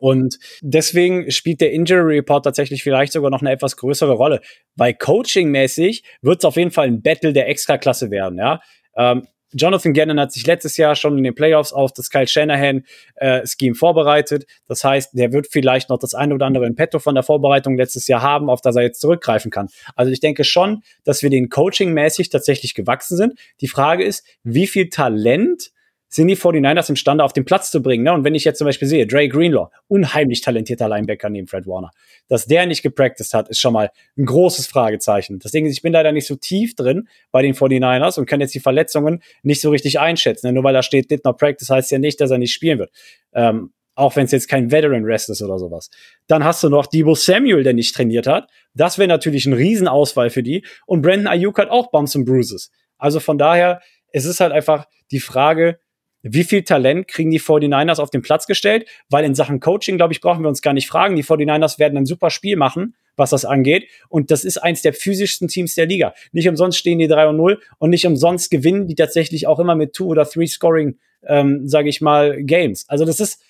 [0.00, 4.40] Und deswegen spielt der Injury Report tatsächlich vielleicht sogar noch eine etwas größere Rolle,
[4.74, 8.60] weil coachingmäßig wird es auf jeden Fall ein Battle der Extraklasse werden, ja.
[8.96, 12.84] Ähm, Jonathan Gannon hat sich letztes Jahr schon in den Playoffs auf das Kyle Shanahan
[13.16, 13.42] äh,
[13.74, 14.46] vorbereitet.
[14.66, 17.76] Das heißt, der wird vielleicht noch das eine oder andere in petto von der Vorbereitung
[17.76, 19.68] letztes Jahr haben, auf das er jetzt zurückgreifen kann.
[19.96, 23.38] Also ich denke schon, dass wir den Coaching-mäßig tatsächlich gewachsen sind.
[23.60, 25.70] Die Frage ist, wie viel Talent
[26.08, 28.04] sind die 49ers imstande, auf den Platz zu bringen.
[28.04, 28.12] Ne?
[28.12, 31.90] Und wenn ich jetzt zum Beispiel sehe, Dre Greenlaw, unheimlich talentierter Linebacker neben Fred Warner,
[32.28, 35.38] dass der nicht gepracticed hat, ist schon mal ein großes Fragezeichen.
[35.38, 38.60] Deswegen, ich bin leider nicht so tief drin bei den 49ers und kann jetzt die
[38.60, 40.46] Verletzungen nicht so richtig einschätzen.
[40.46, 40.52] Ne?
[40.54, 42.90] Nur weil da steht, did not practice, heißt ja nicht, dass er nicht spielen wird.
[43.34, 45.90] Ähm, auch wenn es jetzt kein Veteran Rest ist oder sowas.
[46.28, 48.48] Dann hast du noch Debo Samuel, der nicht trainiert hat.
[48.72, 50.64] Das wäre natürlich ein Riesenausfall für die.
[50.86, 52.70] Und Brandon Ayuk hat auch Bumps und Bruises.
[52.96, 53.80] Also von daher,
[54.12, 55.80] es ist halt einfach die Frage,
[56.22, 58.86] wie viel Talent kriegen die 49ers auf den Platz gestellt?
[59.08, 61.16] Weil in Sachen Coaching, glaube ich, brauchen wir uns gar nicht fragen.
[61.16, 63.88] Die 49ers werden ein super Spiel machen, was das angeht.
[64.08, 66.14] Und das ist eins der physischsten Teams der Liga.
[66.32, 69.76] Nicht umsonst stehen die 3 und 0 und nicht umsonst gewinnen die tatsächlich auch immer
[69.76, 72.84] mit Two- oder Three-Scoring, ähm, sage ich mal, Games.
[72.88, 73.40] Also das ist,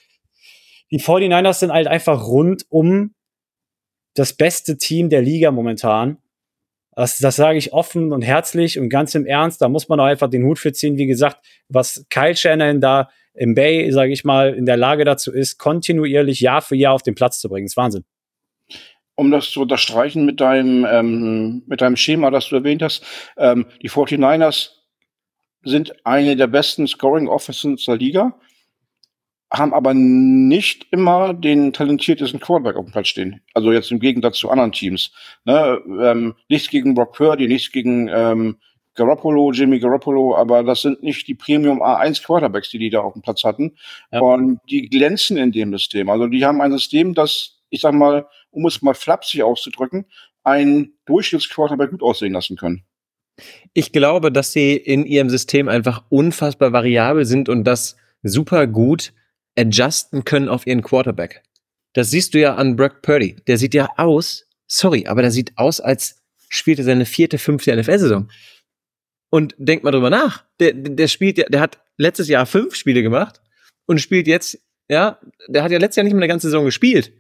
[0.90, 3.14] die 49ers sind halt einfach rund um
[4.14, 6.18] das beste Team der Liga momentan.
[6.98, 9.62] Das, das sage ich offen und herzlich und ganz im Ernst.
[9.62, 10.98] Da muss man auch einfach den Hut für ziehen.
[10.98, 15.32] Wie gesagt, was Kyle Shannon da im Bay, sage ich mal, in der Lage dazu
[15.32, 17.66] ist, kontinuierlich Jahr für Jahr auf den Platz zu bringen.
[17.66, 18.04] Das ist Wahnsinn.
[19.14, 23.04] Um das zu unterstreichen mit deinem, ähm, mit deinem Schema, das du erwähnt hast,
[23.36, 24.70] ähm, die 49ers
[25.62, 28.40] sind eine der besten Scoring Offenses der Liga
[29.50, 33.40] haben aber nicht immer den talentiertesten Quarterback auf dem Platz stehen.
[33.54, 35.10] Also jetzt im Gegensatz zu anderen Teams.
[35.44, 35.80] Ne?
[36.02, 38.58] Ähm, nichts gegen Brock Purdy, nichts gegen ähm,
[38.94, 43.14] Garoppolo, Jimmy Garoppolo, aber das sind nicht die Premium A1 Quarterbacks, die die da auf
[43.14, 43.76] dem Platz hatten.
[44.12, 44.20] Ja.
[44.20, 46.10] Und die glänzen in dem System.
[46.10, 50.06] Also die haben ein System, das, ich sag mal, um es mal flapsig auszudrücken,
[50.42, 52.82] ein Durchschnittsquarterback gut aussehen lassen können.
[53.72, 59.12] Ich glaube, dass sie in ihrem System einfach unfassbar variabel sind und das super gut
[59.58, 61.42] adjusten können auf ihren Quarterback.
[61.94, 63.36] Das siehst du ja an Brock Purdy.
[63.46, 68.30] Der sieht ja aus, sorry, aber der sieht aus, als spielte seine vierte, fünfte NFL-Saison.
[69.30, 70.44] Und denk mal drüber nach.
[70.60, 73.42] Der, der spielt ja, der hat letztes Jahr fünf Spiele gemacht
[73.86, 77.12] und spielt jetzt, ja, der hat ja letztes Jahr nicht mehr eine ganze Saison gespielt.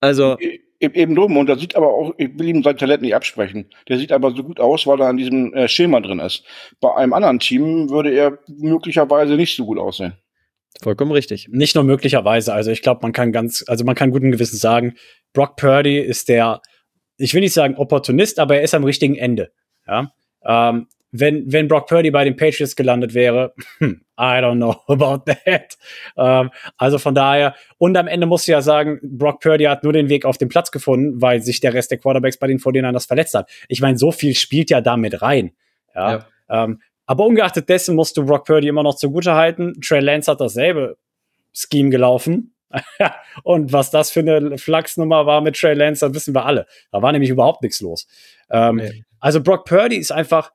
[0.00, 0.38] Also.
[0.38, 1.36] E-, eben drum.
[1.36, 3.66] Und da sieht aber auch, ich will ihm sein Talent nicht absprechen.
[3.88, 6.44] Der sieht aber so gut aus, weil er an diesem äh, Schema drin ist.
[6.80, 10.14] Bei einem anderen Team würde er möglicherweise nicht so gut aussehen.
[10.82, 11.48] Vollkommen richtig.
[11.50, 12.54] Nicht nur möglicherweise.
[12.54, 14.94] Also ich glaube, man kann ganz, also man kann guten Gewissens sagen,
[15.32, 16.62] Brock Purdy ist der,
[17.18, 19.52] ich will nicht sagen Opportunist, aber er ist am richtigen Ende.
[19.86, 20.12] Ja.
[20.44, 25.24] Ähm, wenn, wenn Brock Purdy bei den Patriots gelandet wäre, hm, I don't know about
[25.24, 25.78] that.
[26.16, 29.92] Ähm, also von daher, und am Ende musst du ja sagen, Brock Purdy hat nur
[29.92, 33.06] den Weg auf den Platz gefunden, weil sich der Rest der Quarterbacks bei den 49ers
[33.06, 33.50] verletzt hat.
[33.68, 35.52] Ich meine, so viel spielt ja damit rein.
[35.94, 36.12] Ja.
[36.12, 36.64] ja.
[36.64, 39.80] Ähm, aber ungeachtet dessen musst du Brock Purdy immer noch zugute halten.
[39.80, 40.96] Trey Lance hat dasselbe
[41.52, 42.54] Scheme gelaufen.
[43.42, 46.66] und was das für eine Flachsnummer war mit Trey Lance, das wissen wir alle.
[46.92, 48.06] Da war nämlich überhaupt nichts los.
[48.50, 49.04] Ähm, nee.
[49.18, 50.52] Also Brock Purdy ist einfach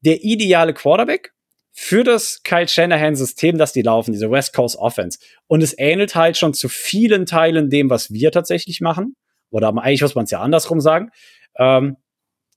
[0.00, 1.34] der ideale Quarterback
[1.80, 5.20] für das Kyle Shanahan-System, das die laufen, diese West Coast Offense.
[5.46, 9.14] Und es ähnelt halt schon zu vielen Teilen dem, was wir tatsächlich machen.
[9.50, 11.10] Oder eigentlich muss man es ja andersrum sagen.
[11.56, 11.96] Ähm,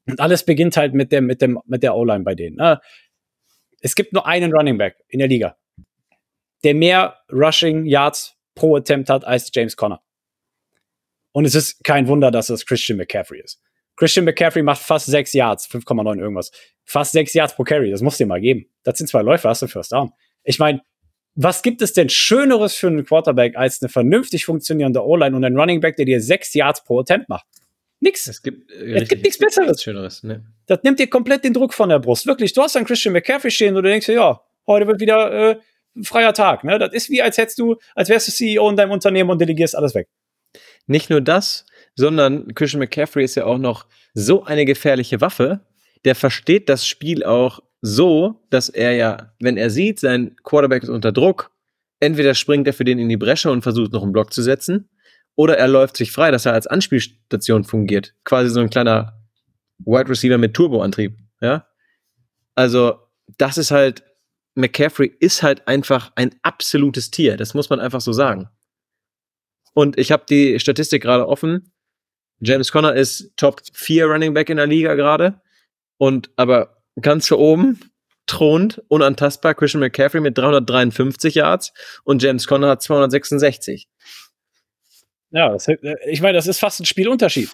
[0.08, 2.56] und alles beginnt halt mit dem, mit dem, mit der O-Line bei denen.
[2.56, 2.82] Ne?
[3.80, 5.56] Es gibt nur einen Running Back in der Liga,
[6.64, 10.02] der mehr Rushing Yards pro Attempt hat als James Conner.
[11.32, 13.62] Und es ist kein Wunder, dass es Christian McCaffrey ist.
[14.02, 16.52] Christian McCaffrey macht fast sechs Yards, 5,9 irgendwas.
[16.86, 18.66] Fast sechs Yards pro Carry, das muss dir mal geben.
[18.82, 20.12] Das sind zwei Läufe, hast du First Down.
[20.44, 20.82] Ich meine,
[21.36, 25.56] was gibt es denn Schöneres für einen Quarterback als eine vernünftig funktionierende O-Line und ein
[25.56, 27.46] Running Back, der dir sechs Yards pro Attempt macht?
[28.00, 28.26] Nix.
[28.26, 29.84] Es gibt, äh, es gibt nichts Besseres.
[29.84, 30.44] Schöneres, ne?
[30.66, 32.26] Das nimmt dir komplett den Druck von der Brust.
[32.26, 35.52] Wirklich, du hast einen Christian McCaffrey stehen und du denkst dir, ja, heute wird wieder
[35.52, 35.60] äh,
[35.96, 36.64] ein freier Tag.
[36.64, 36.80] Ne?
[36.80, 39.76] Das ist wie, als hättest du, als wärst du CEO in deinem Unternehmen und delegierst
[39.76, 40.08] alles weg.
[40.88, 45.62] Nicht nur das, sondern Christian McCaffrey ist ja auch noch so eine gefährliche Waffe.
[46.06, 50.90] Der versteht das Spiel auch so, dass er ja, wenn er sieht, sein Quarterback ist
[50.90, 51.52] unter Druck,
[52.00, 54.90] entweder springt er für den in die Bresche und versucht noch einen Block zu setzen,
[55.36, 58.14] oder er läuft sich frei, dass er als Anspielstation fungiert.
[58.26, 59.18] Quasi so ein kleiner
[59.80, 61.66] Wide Receiver mit Turboantrieb, ja.
[62.56, 63.00] Also,
[63.38, 64.04] das ist halt,
[64.56, 67.38] McCaffrey ist halt einfach ein absolutes Tier.
[67.38, 68.50] Das muss man einfach so sagen.
[69.74, 71.71] Und ich habe die Statistik gerade offen.
[72.42, 75.40] James Conner ist Top 4 Running Back in der Liga gerade.
[75.98, 77.80] Und aber ganz für oben
[78.26, 81.74] thront unantastbar Christian McCaffrey mit 353 Yards
[82.04, 83.88] und James Conner hat 266.
[85.32, 85.68] Ja, das,
[86.08, 87.52] ich meine, das ist fast ein Spielunterschied.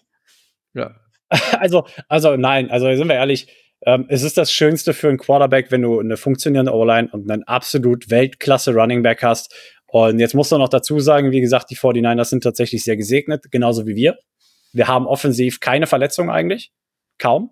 [0.74, 0.96] Ja.
[1.60, 3.50] Also, also nein, also sind wir ehrlich,
[3.86, 7.44] ähm, es ist das Schönste für einen Quarterback, wenn du eine funktionierende O-Line und einen
[7.44, 9.54] absolut Weltklasse Running Back hast.
[9.88, 13.52] Und jetzt musst du noch dazu sagen, wie gesagt, die 49ers sind tatsächlich sehr gesegnet,
[13.52, 14.18] genauso wie wir.
[14.74, 16.72] Wir haben offensiv keine Verletzungen eigentlich.
[17.18, 17.52] Kaum.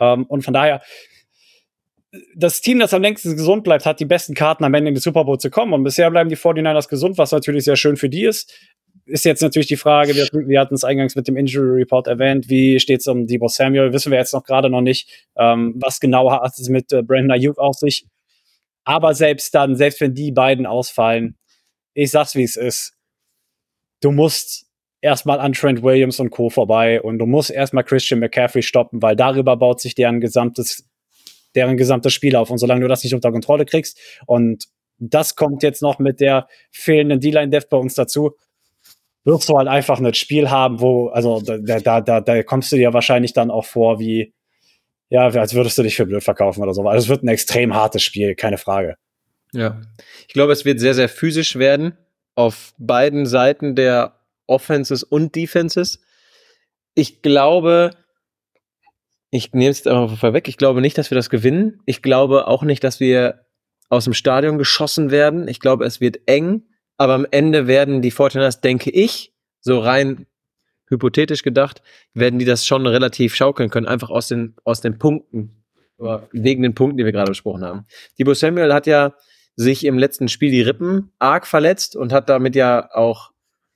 [0.00, 0.82] Ähm, und von daher,
[2.36, 5.00] das Team, das am längsten gesund bleibt, hat die besten Karten am Ende in die
[5.00, 5.72] Super Bowl zu kommen.
[5.72, 8.52] Und bisher bleiben die 49ers gesund, was natürlich sehr schön für die ist.
[9.06, 12.48] Ist jetzt natürlich die Frage, wir, wir hatten es eingangs mit dem Injury Report erwähnt,
[12.48, 13.92] wie steht es um Debo Samuel?
[13.92, 15.26] Wissen wir jetzt noch gerade noch nicht.
[15.36, 18.06] Ähm, was genau hat es mit äh, Brandon Ayuk auf sich?
[18.84, 21.36] Aber selbst dann, selbst wenn die beiden ausfallen,
[21.94, 22.94] ich sag's wie es ist.
[24.00, 24.66] Du musst
[25.04, 26.48] erstmal an Trent Williams und Co.
[26.48, 30.88] vorbei und du musst erstmal Christian McCaffrey stoppen, weil darüber baut sich deren gesamtes,
[31.54, 32.50] deren gesamtes Spiel auf.
[32.50, 34.64] Und solange du das nicht unter Kontrolle kriegst und
[34.98, 38.36] das kommt jetzt noch mit der fehlenden D-Line-Depth bei uns dazu,
[39.24, 42.76] wirst du halt einfach ein Spiel haben, wo, also da, da, da, da kommst du
[42.76, 44.32] dir wahrscheinlich dann auch vor wie,
[45.10, 46.82] ja, als würdest du dich für blöd verkaufen oder so.
[46.88, 48.96] Also es wird ein extrem hartes Spiel, keine Frage.
[49.52, 49.82] Ja.
[50.26, 51.98] Ich glaube, es wird sehr, sehr physisch werden
[52.34, 54.14] auf beiden Seiten der
[54.46, 56.00] Offenses und Defenses.
[56.94, 57.90] Ich glaube,
[59.30, 61.80] ich nehme es jetzt einfach vorweg, ich glaube nicht, dass wir das gewinnen.
[61.86, 63.46] Ich glaube auch nicht, dass wir
[63.88, 65.48] aus dem Stadion geschossen werden.
[65.48, 66.62] Ich glaube, es wird eng,
[66.96, 70.26] aber am Ende werden die Fortiners, denke ich, so rein
[70.88, 75.64] hypothetisch gedacht, werden die das schon relativ schaukeln können, einfach aus den, aus den Punkten,
[76.32, 77.86] wegen den Punkten, die wir gerade besprochen haben.
[78.18, 79.14] Debo Samuel hat ja
[79.56, 83.30] sich im letzten Spiel die Rippen arg verletzt und hat damit ja auch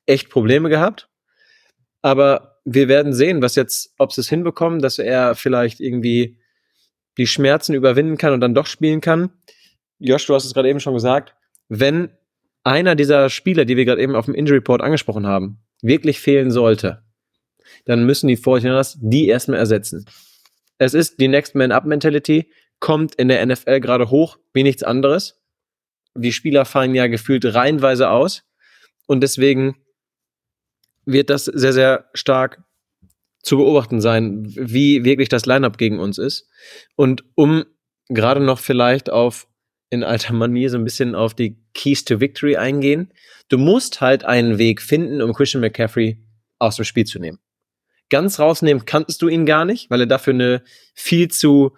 [0.08, 1.08] echt Probleme gehabt.
[2.02, 6.38] Aber wir werden sehen, was jetzt, ob sie es hinbekommen, dass er vielleicht irgendwie
[7.16, 9.30] die Schmerzen überwinden kann und dann doch spielen kann.
[9.98, 11.34] Josh, du hast es gerade eben schon gesagt.
[11.68, 12.10] Wenn
[12.62, 16.50] einer dieser Spieler, die wir gerade eben auf dem Injury Report angesprochen haben, wirklich fehlen
[16.50, 17.02] sollte,
[17.84, 20.06] dann müssen die 49ers die erstmal ersetzen.
[20.78, 24.82] Es ist die Next Man Up Mentality, kommt in der NFL gerade hoch, wie nichts
[24.84, 25.40] anderes.
[26.14, 28.44] Die Spieler fallen ja gefühlt reihenweise aus.
[29.06, 29.76] Und deswegen
[31.12, 32.62] wird das sehr, sehr stark
[33.42, 36.48] zu beobachten sein, wie wirklich das Lineup gegen uns ist.
[36.96, 37.64] Und um
[38.08, 39.48] gerade noch vielleicht auf
[39.90, 43.12] in alter Manier so ein bisschen auf die Keys to Victory eingehen.
[43.48, 46.22] Du musst halt einen Weg finden, um Christian McCaffrey
[46.58, 47.38] aus dem Spiel zu nehmen.
[48.10, 50.62] Ganz rausnehmen kannst du ihn gar nicht, weil er dafür eine
[50.94, 51.74] viel zu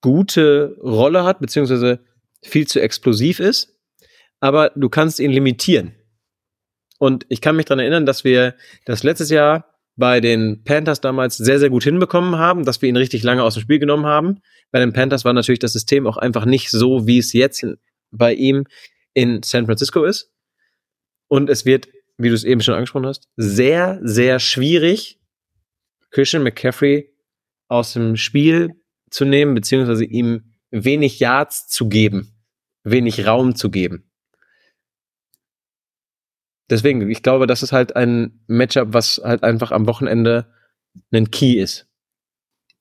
[0.00, 2.00] gute Rolle hat, beziehungsweise
[2.42, 3.76] viel zu explosiv ist.
[4.40, 5.94] Aber du kannst ihn limitieren.
[6.98, 8.54] Und ich kann mich daran erinnern, dass wir
[8.84, 12.96] das letztes Jahr bei den Panthers damals sehr, sehr gut hinbekommen haben, dass wir ihn
[12.96, 14.40] richtig lange aus dem Spiel genommen haben.
[14.70, 17.64] Bei den Panthers war natürlich das System auch einfach nicht so, wie es jetzt
[18.10, 18.64] bei ihm
[19.12, 20.32] in San Francisco ist.
[21.28, 25.20] Und es wird, wie du es eben schon angesprochen hast, sehr, sehr schwierig,
[26.10, 27.12] Christian McCaffrey
[27.68, 28.70] aus dem Spiel
[29.10, 32.32] zu nehmen, beziehungsweise ihm wenig Yards zu geben,
[32.82, 34.10] wenig Raum zu geben.
[36.70, 40.46] Deswegen, ich glaube, das ist halt ein Matchup, was halt einfach am Wochenende
[41.12, 41.86] ein Key ist.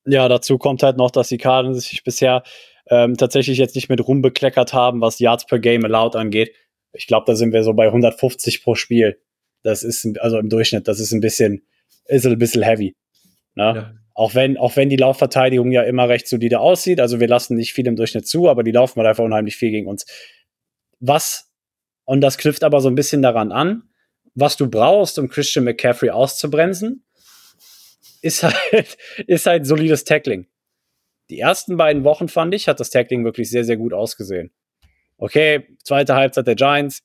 [0.06, 2.44] Ja, dazu kommt halt noch, dass die Cardinals sich bisher
[2.90, 6.54] ähm, tatsächlich jetzt nicht mit rumbekleckert haben, was Yards per Game allowed angeht.
[6.92, 9.20] Ich glaube, da sind wir so bei 150 pro Spiel.
[9.64, 11.66] Das ist, also im Durchschnitt, das ist ein bisschen,
[12.06, 12.96] ist ein bisschen heavy.
[13.56, 13.74] Ne?
[13.76, 13.94] Ja.
[14.14, 17.74] Auch wenn, auch wenn die Laufverteidigung ja immer recht solide aussieht, also wir lassen nicht
[17.74, 20.06] viel im Durchschnitt zu, aber die laufen halt einfach unheimlich viel gegen uns.
[21.00, 21.52] Was,
[22.06, 23.84] und das knüpft aber so ein bisschen daran an,
[24.36, 27.06] was du brauchst, um Christian McCaffrey auszubremsen,
[28.22, 30.48] ist halt, ist halt solides Tackling.
[31.30, 34.52] Die ersten beiden Wochen fand ich, hat das Tackling wirklich sehr, sehr gut ausgesehen.
[35.18, 37.04] Okay, zweite Halbzeit der Giants,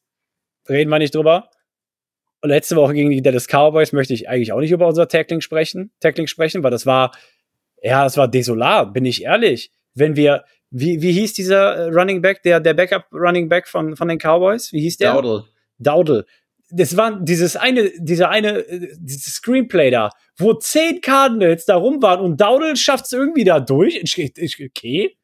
[0.68, 1.50] reden wir nicht drüber.
[2.40, 5.40] Und letzte Woche gegen die Dallas Cowboys möchte ich eigentlich auch nicht über unser Tackling
[5.40, 7.12] sprechen, Tackling sprechen, weil das war,
[7.82, 9.72] ja, das war desolat, bin ich ehrlich.
[9.94, 13.96] Wenn wir, wie, wie hieß dieser äh, Running Back, der, der Backup Running Back von,
[13.96, 14.72] von den Cowboys?
[14.72, 15.14] Wie hieß der?
[15.14, 15.44] Dowdle.
[15.78, 16.26] Dowdle.
[16.70, 22.02] Das war dieses eine, dieser eine, äh, dieses Screenplay da, wo zehn Cardinals da rum
[22.02, 23.96] waren und Dowdle schafft es irgendwie da durch.
[24.02, 25.16] Ich, okay,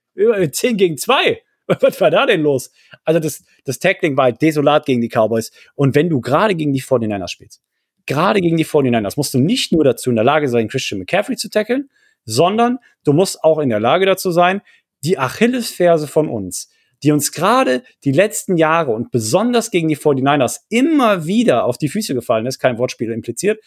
[0.52, 1.42] zehn gegen zwei.
[1.66, 2.70] Was war da denn los?
[3.04, 5.50] Also das, das Tackling war halt desolat gegen die Cowboys.
[5.74, 7.62] Und wenn du gerade gegen die 49ers spielst,
[8.06, 11.36] gerade gegen die 49ers, musst du nicht nur dazu in der Lage sein, Christian McCaffrey
[11.36, 11.88] zu tackeln,
[12.24, 14.62] sondern du musst auch in der Lage dazu sein,
[15.04, 16.70] die Achillesferse von uns,
[17.02, 21.88] die uns gerade die letzten Jahre und besonders gegen die 49ers immer wieder auf die
[21.88, 23.62] Füße gefallen ist, kein Wortspiel impliziert,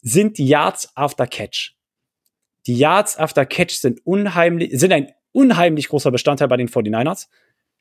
[0.00, 1.74] sind die Yards after Catch.
[2.66, 7.26] Die Yards after Catch sind unheimlich, sind ein unheimlich großer Bestandteil bei den 49ers.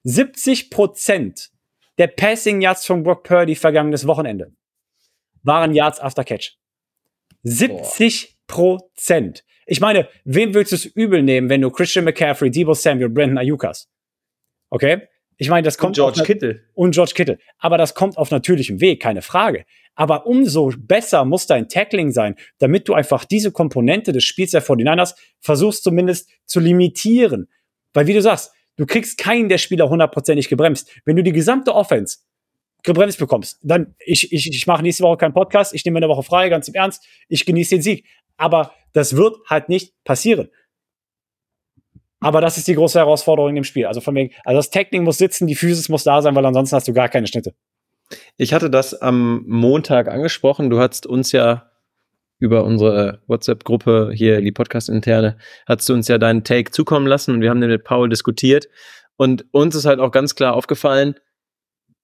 [0.03, 1.51] 70 Prozent
[1.97, 4.53] der Passing Yards von Brock Purdy vergangenes Wochenende
[5.43, 6.57] waren Yards after Catch.
[7.43, 9.43] 70 Prozent.
[9.65, 13.37] Ich meine, wem willst du es übel nehmen, wenn du Christian McCaffrey, Debo Samuel, Brandon
[13.37, 13.89] Ayukas?
[14.69, 15.07] Okay?
[15.37, 15.99] Ich meine, das kommt.
[15.99, 16.61] Und George Kittle.
[16.73, 17.37] Und George Kittle.
[17.59, 19.65] Aber das kommt auf natürlichem Weg, keine Frage.
[19.95, 24.63] Aber umso besser muss dein Tackling sein, damit du einfach diese Komponente des Spiels der
[24.63, 27.49] 49ers versuchst zumindest zu limitieren.
[27.93, 30.91] Weil wie du sagst, du kriegst keinen der Spieler hundertprozentig gebremst.
[31.05, 32.19] Wenn du die gesamte Offense
[32.83, 36.23] gebremst bekommst, dann ich, ich, ich mache nächste Woche keinen Podcast, ich nehme eine Woche
[36.23, 38.05] frei, ganz im Ernst, ich genieße den Sieg.
[38.37, 40.49] Aber das wird halt nicht passieren.
[42.19, 43.85] Aber das ist die große Herausforderung im Spiel.
[43.85, 46.75] Also von wegen, also das Tackling muss sitzen, die Physis muss da sein, weil ansonsten
[46.75, 47.53] hast du gar keine Schnitte.
[48.37, 50.69] Ich hatte das am Montag angesprochen.
[50.69, 51.69] Du hast uns ja
[52.39, 57.41] über unsere WhatsApp-Gruppe hier, die Podcast-interne, hast du uns ja deinen Take zukommen lassen und
[57.41, 58.67] wir haben den mit Paul diskutiert.
[59.15, 61.15] Und uns ist halt auch ganz klar aufgefallen,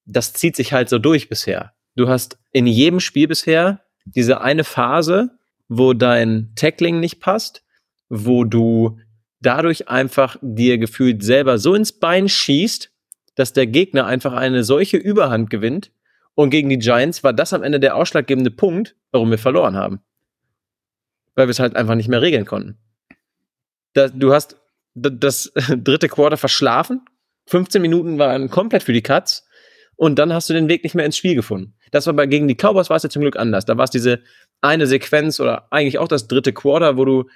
[0.06, 1.74] das zieht sich halt so durch bisher.
[1.96, 5.38] Du hast in jedem Spiel bisher diese eine Phase,
[5.78, 7.64] wo dein Tackling nicht passt,
[8.10, 9.00] wo du
[9.42, 12.92] dadurch einfach dir gefühlt selber so ins Bein schießt,
[13.36, 15.92] dass der Gegner einfach eine solche Überhand gewinnt.
[16.36, 20.00] Und gegen die Giants war das am Ende der ausschlaggebende Punkt, warum wir verloren haben.
[21.36, 22.78] Weil wir es halt einfach nicht mehr regeln konnten.
[23.94, 24.58] Das, du hast
[24.96, 27.02] das dritte Quarter verschlafen.
[27.48, 29.48] 15 Minuten waren komplett für die Cuts.
[29.96, 31.76] Und dann hast du den Weg nicht mehr ins Spiel gefunden.
[31.92, 33.66] Das war bei gegen die Cowboys war es ja zum Glück anders.
[33.66, 34.22] Da war es diese
[34.64, 37.30] eine Sequenz oder eigentlich auch das dritte Quarter, wo du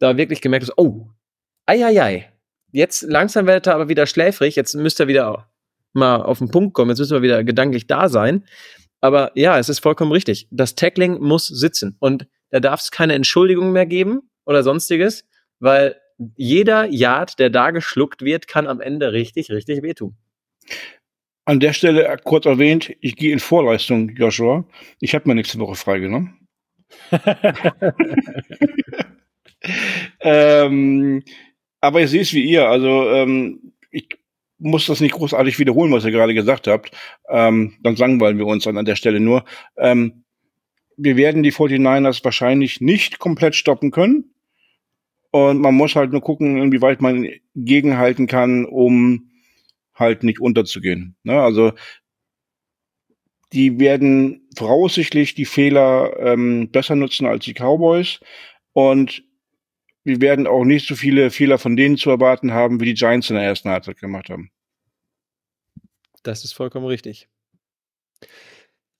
[0.00, 1.08] da wirklich gemerkt hast, oh,
[1.66, 2.30] Eieiei.
[2.72, 4.56] Jetzt langsam wird er aber wieder schläfrig.
[4.56, 5.50] Jetzt müsste er wieder
[5.92, 6.90] mal auf den Punkt kommen.
[6.90, 8.44] Jetzt müssen wir wieder gedanklich da sein.
[9.00, 10.48] Aber ja, es ist vollkommen richtig.
[10.50, 11.96] Das Tackling muss sitzen.
[12.00, 15.24] Und da darf es keine Entschuldigung mehr geben oder sonstiges,
[15.60, 15.96] weil
[16.36, 20.16] jeder Yard, der da geschluckt wird, kann am Ende richtig, richtig wehtun.
[21.44, 24.64] An der Stelle kurz erwähnt, ich gehe in Vorleistung, Joshua.
[25.00, 26.43] Ich habe mir nächste Woche freigenommen.
[30.20, 31.22] Ähm,
[31.80, 32.68] aber ich sehe es wie ihr.
[32.68, 34.08] Also ähm, ich
[34.58, 36.90] muss das nicht großartig wiederholen, was ihr gerade gesagt habt.
[37.28, 39.44] Ähm, dann langweilen wir uns dann an der Stelle nur.
[39.76, 40.24] Ähm,
[40.96, 44.30] wir werden die 49ers wahrscheinlich nicht komplett stoppen können.
[45.30, 49.32] Und man muss halt nur gucken, inwieweit man gegenhalten kann, um
[49.94, 51.16] halt nicht unterzugehen.
[51.24, 51.40] Ne?
[51.40, 51.72] Also
[53.52, 58.20] die werden voraussichtlich die Fehler ähm, besser nutzen als die Cowboys.
[58.72, 59.22] Und
[60.04, 63.30] wir werden auch nicht so viele Fehler von denen zu erwarten haben, wie die Giants
[63.30, 64.50] in der ersten Halbzeit gemacht haben.
[66.22, 67.28] Das ist vollkommen richtig.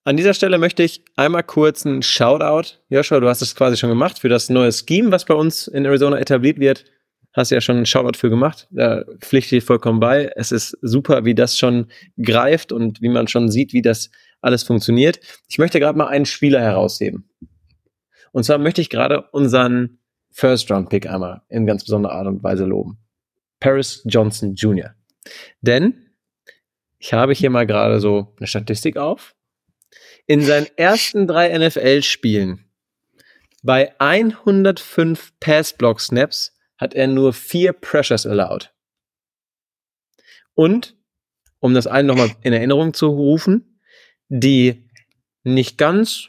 [0.07, 2.77] An dieser Stelle möchte ich einmal kurz einen Shoutout.
[2.91, 5.87] Joshua, du hast es quasi schon gemacht für das neue Scheme, was bei uns in
[5.87, 6.85] Arizona etabliert wird.
[7.33, 8.69] Hast ja schon einen Shoutout für gemacht.
[8.71, 10.31] Da pflichte ich vollkommen bei.
[10.37, 11.87] Es ist super, wie das schon
[12.23, 14.11] greift und wie man schon sieht, wie das
[14.45, 15.21] alles funktioniert.
[15.49, 17.29] Ich möchte gerade mal einen Spieler herausheben.
[18.33, 19.99] Und zwar möchte ich gerade unseren
[20.31, 22.99] First-Round-Pick einmal in ganz besonderer Art und Weise loben.
[23.61, 24.95] Paris Johnson Jr.
[25.61, 26.11] Denn
[26.99, 29.35] ich habe hier mal gerade so eine Statistik auf
[30.27, 32.65] In seinen ersten drei NFL-Spielen
[33.63, 38.75] bei 105 Pass-Block-Snaps hat er nur vier Pressures allowed.
[40.53, 40.97] Und,
[41.61, 43.74] um das einen nochmal in Erinnerung zu rufen,
[44.41, 44.89] die
[45.45, 46.27] nicht ganz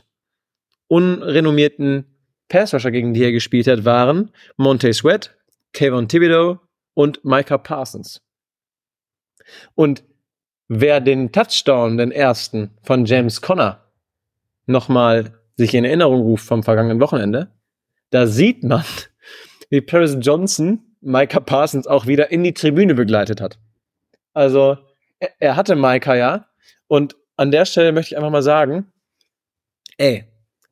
[0.88, 2.06] unrenommierten
[2.50, 5.36] Passrusher, gegen die er gespielt hat, waren Monte Sweat,
[5.74, 6.60] Kayvon Thibodeau
[6.94, 8.22] und Micah Parsons.
[9.74, 10.04] Und
[10.68, 13.84] wer den Touchdown, den ersten von James Conner,
[14.68, 17.52] nochmal sich in Erinnerung ruft vom vergangenen Wochenende,
[18.12, 18.84] da sieht man,
[19.70, 23.58] wie Paris Johnson Micah Parsons auch wieder in die Tribüne begleitet hat.
[24.34, 24.78] Also,
[25.18, 26.48] er, er hatte Micah ja.
[26.88, 28.92] Und an der Stelle möchte ich einfach mal sagen,
[29.98, 30.26] ey,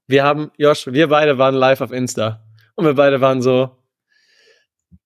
[0.07, 2.45] wir haben, Josh, wir beide waren live auf Insta.
[2.75, 3.77] Und wir beide waren so,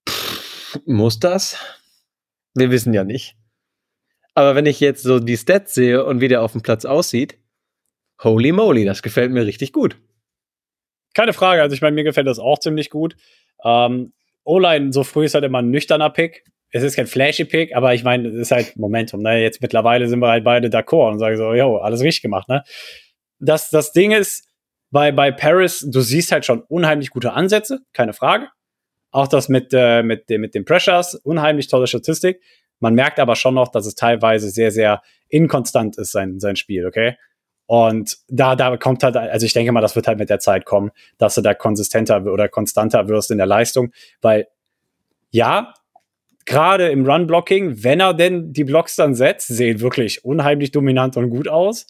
[0.08, 1.58] pff, muss das?
[2.54, 3.36] Wir wissen ja nicht.
[4.34, 7.38] Aber wenn ich jetzt so die Stats sehe und wie der auf dem Platz aussieht,
[8.22, 9.98] holy moly, das gefällt mir richtig gut.
[11.14, 13.16] Keine Frage, also ich meine, mir gefällt das auch ziemlich gut.
[13.64, 16.46] Ähm, O-Line so früh ist halt immer ein nüchterner Pick.
[16.72, 19.22] Es ist kein flashy Pick, aber ich meine, es ist halt Momentum.
[19.22, 19.42] Ne?
[19.42, 22.50] Jetzt mittlerweile sind wir halt beide d'accord und sagen so, yo, alles richtig gemacht.
[22.50, 22.64] Ne?
[23.40, 24.48] Das, das Ding ist,
[24.90, 28.48] bei, bei Paris, du siehst halt schon unheimlich gute Ansätze, keine Frage.
[29.12, 32.42] Auch das mit, äh, mit, mit den Pressures, unheimlich tolle Statistik.
[32.80, 36.86] Man merkt aber schon noch, dass es teilweise sehr, sehr inkonstant ist, sein, sein Spiel,
[36.86, 37.18] okay?
[37.66, 40.66] Und da, da kommt halt, also ich denke mal, das wird halt mit der Zeit
[40.66, 43.92] kommen, dass du da konsistenter oder konstanter wirst in der Leistung,
[44.22, 44.48] weil
[45.32, 45.74] ja,
[46.48, 51.30] gerade im Run-Blocking, wenn er denn die Blocks dann setzt, sehen wirklich unheimlich dominant und
[51.30, 51.86] gut aus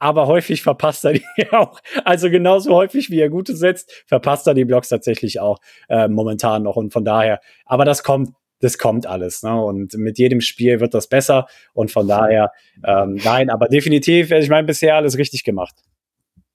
[0.00, 1.78] aber häufig verpasst er die auch.
[2.04, 6.64] Also genauso häufig, wie er Gute setzt, verpasst er die Blocks tatsächlich auch äh, momentan
[6.64, 6.76] noch.
[6.76, 8.30] Und von daher, aber das kommt,
[8.60, 9.42] das kommt alles.
[9.42, 9.62] Ne?
[9.62, 11.46] Und mit jedem Spiel wird das besser.
[11.74, 12.50] Und von daher,
[12.84, 15.76] ähm, nein, aber definitiv, ich meine, bisher alles richtig gemacht.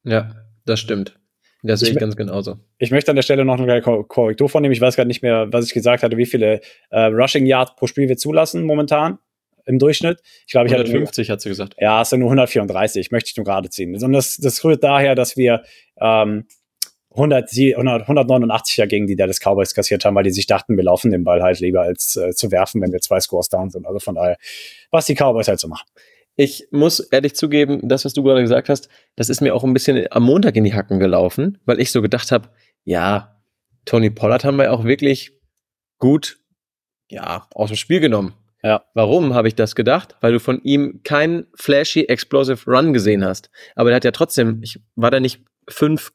[0.03, 0.32] Ja,
[0.66, 1.18] das stimmt.
[1.66, 2.57] Das sehe ich, ich ganz genauso.
[2.78, 4.74] Ich möchte an der Stelle noch eine Korrektur vornehmen.
[4.74, 6.61] Ich weiß gerade nicht mehr, was ich gesagt hatte, wie viele
[6.91, 9.18] äh, Rushing Yards pro Spiel wir zulassen momentan
[9.66, 10.22] im Durchschnitt.
[10.45, 11.76] Ich glaube, ich 150 hatte hat sie gesagt.
[11.80, 13.95] Ja, es sind nur 134, möchte ich nur gerade ziehen.
[13.95, 15.63] Und das, das rührt daher, dass wir
[15.99, 16.45] ähm,
[17.16, 21.11] 100, 189 ja gegen die Dallas Cowboys kassiert haben, weil die sich dachten, wir laufen
[21.11, 23.88] den Ball halt lieber als äh, zu werfen, wenn wir zwei Scores down sind.
[23.88, 24.38] Also von daher,
[24.91, 25.88] was die Cowboys halt so machen.
[26.36, 29.73] Ich muss ehrlich zugeben, das, was du gerade gesagt hast, das ist mir auch ein
[29.73, 32.49] bisschen am Montag in die Hacken gelaufen, weil ich so gedacht habe,
[32.83, 33.41] ja,
[33.86, 35.31] Tony Pollard haben wir auch wirklich
[35.97, 36.39] gut,
[37.09, 38.33] ja, aus dem Spiel genommen.
[38.63, 38.83] Ja.
[38.95, 40.15] Warum habe ich das gedacht?
[40.21, 43.51] Weil du von ihm keinen flashy explosive Run gesehen hast.
[43.75, 46.11] Aber der hat ja trotzdem, ich, war da nicht 5,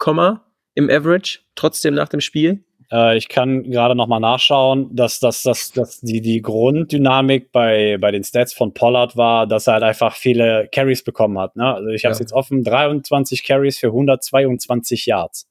[0.74, 2.64] im Average, trotzdem nach dem Spiel?
[2.92, 7.98] Äh, ich kann gerade noch mal nachschauen, dass, dass, dass, dass die, die Grunddynamik bei,
[8.00, 11.56] bei den Stats von Pollard war, dass er halt einfach viele Carries bekommen hat.
[11.56, 11.74] Ne?
[11.74, 12.24] Also ich habe es ja.
[12.24, 15.48] jetzt offen, 23 Carries für 122 Yards.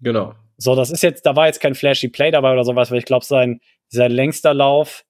[0.00, 0.34] Genau.
[0.56, 3.04] So, das ist jetzt, da war jetzt kein flashy Play dabei oder sowas, weil ich
[3.04, 5.04] glaube, sein, sein längster Lauf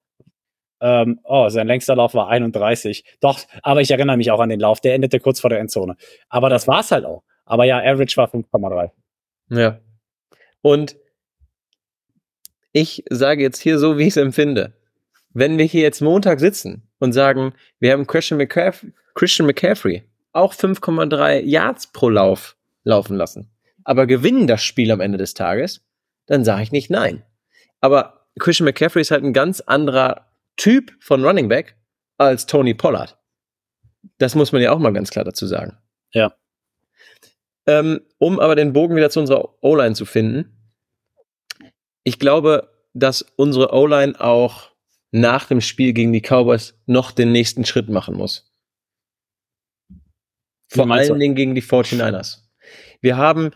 [0.81, 3.05] ähm, oh, sein längster Lauf war 31.
[3.21, 5.97] Doch, aber ich erinnere mich auch an den Lauf, der endete kurz vor der Endzone.
[6.29, 7.25] Aber das war's halt auch.
[7.45, 8.91] Aber ja, Average war 5,3.
[9.51, 9.81] Ja.
[10.63, 10.97] Und
[12.73, 14.75] ich sage jetzt hier so, wie ich es empfinde.
[15.33, 20.03] Wenn wir hier jetzt Montag sitzen und sagen, wir haben Christian McCaffrey, Christian McCaffrey
[20.33, 23.51] auch 5,3 Yards pro Lauf laufen lassen,
[23.85, 25.83] aber gewinnen das Spiel am Ende des Tages,
[26.27, 27.23] dann sage ich nicht nein.
[27.81, 31.77] Aber Christian McCaffrey ist halt ein ganz anderer Typ von Running Back
[32.17, 33.17] als Tony Pollard.
[34.19, 35.79] Das muss man ja auch mal ganz klar dazu sagen.
[36.13, 36.35] Ja.
[37.67, 40.58] Ähm, um aber den Bogen wieder zu unserer O-Line zu finden.
[42.09, 44.71] Ich glaube, dass unsere O-Line auch
[45.11, 48.51] nach dem Spiel gegen die Cowboys noch den nächsten Schritt machen muss.
[50.71, 52.39] Vor allen Dingen gegen die 49ers.
[53.01, 53.51] Wir haben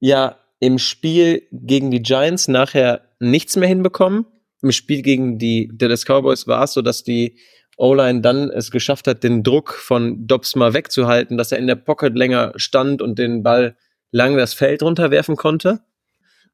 [0.00, 4.26] ja im Spiel gegen die Giants nachher nichts mehr hinbekommen
[4.62, 7.38] im Spiel gegen die Dallas Cowboys war es so, dass die
[7.76, 11.76] O-Line dann es geschafft hat, den Druck von Dobbs mal wegzuhalten, dass er in der
[11.76, 13.76] Pocket länger stand und den Ball
[14.10, 15.80] lang das Feld runterwerfen konnte.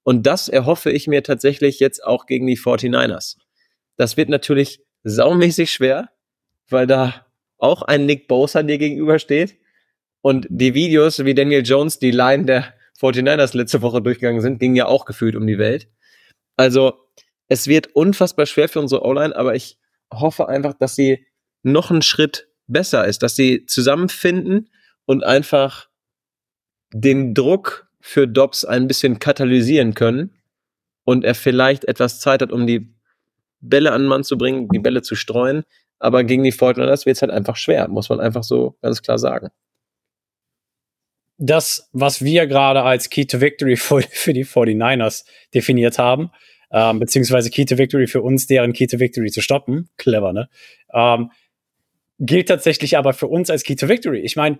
[0.05, 3.39] Und das erhoffe ich mir tatsächlich jetzt auch gegen die 49ers.
[3.97, 6.11] Das wird natürlich saumäßig schwer,
[6.69, 7.27] weil da
[7.59, 9.57] auch ein Nick Bosa dir gegenübersteht.
[10.21, 14.77] Und die Videos, wie Daniel Jones die Line der 49ers letzte Woche durchgegangen sind, gingen
[14.77, 15.89] ja auch gefühlt um die Welt.
[16.57, 16.95] Also
[17.49, 19.79] es wird unfassbar schwer für unsere O-Line, aber ich
[20.13, 21.27] hoffe einfach, dass sie
[21.63, 24.71] noch einen Schritt besser ist, dass sie zusammenfinden
[25.07, 25.89] und einfach
[26.93, 30.31] den Druck für Dobbs ein bisschen katalysieren können
[31.05, 32.95] und er vielleicht etwas Zeit hat, um die
[33.61, 35.65] Bälle an den Mann zu bringen, die Bälle zu streuen.
[35.99, 39.19] Aber gegen die Fortinanders wird es halt einfach schwer, muss man einfach so ganz klar
[39.19, 39.49] sagen.
[41.39, 46.31] das, was wir gerade als Key to Victory für, für die 49ers definiert haben,
[46.71, 50.49] ähm, beziehungsweise Key to Victory für uns, deren Key to Victory zu stoppen, clever, ne?
[50.93, 51.31] Ähm,
[52.19, 54.21] gilt tatsächlich aber für uns als Key to Victory.
[54.21, 54.59] Ich meine,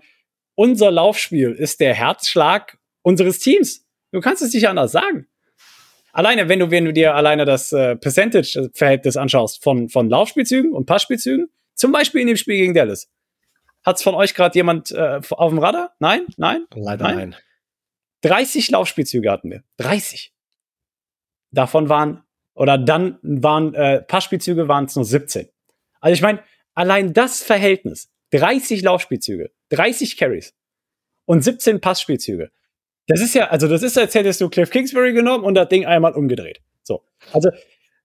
[0.55, 3.85] unser Laufspiel ist der Herzschlag unseres Teams.
[4.11, 5.27] Du kannst es nicht anders sagen.
[6.11, 10.85] Alleine, wenn du, wenn du dir alleine das äh, Percentage-Verhältnis anschaust von, von Laufspielzügen und
[10.85, 13.11] Passspielzügen, zum Beispiel in dem Spiel gegen Dallas.
[13.83, 15.93] Hat's von euch gerade jemand äh, auf dem Radar?
[15.99, 16.25] Nein?
[16.37, 16.65] Nein?
[16.73, 17.29] Leider nein.
[17.29, 17.35] nein.
[18.21, 19.63] 30 Laufspielzüge hatten wir.
[19.77, 20.33] 30.
[21.51, 22.23] Davon waren,
[22.55, 25.47] oder dann waren, äh, Passspielzüge waren es nur 17.
[25.99, 26.39] Also ich meine,
[26.73, 30.55] allein das Verhältnis, 30 Laufspielzüge, 30 Carries
[31.25, 32.51] und 17 Passspielzüge.
[33.07, 35.85] Das ist ja, also das ist, als hättest du Cliff Kingsbury genommen und das Ding
[35.85, 36.61] einmal umgedreht.
[36.83, 37.01] So.
[37.33, 37.49] Also,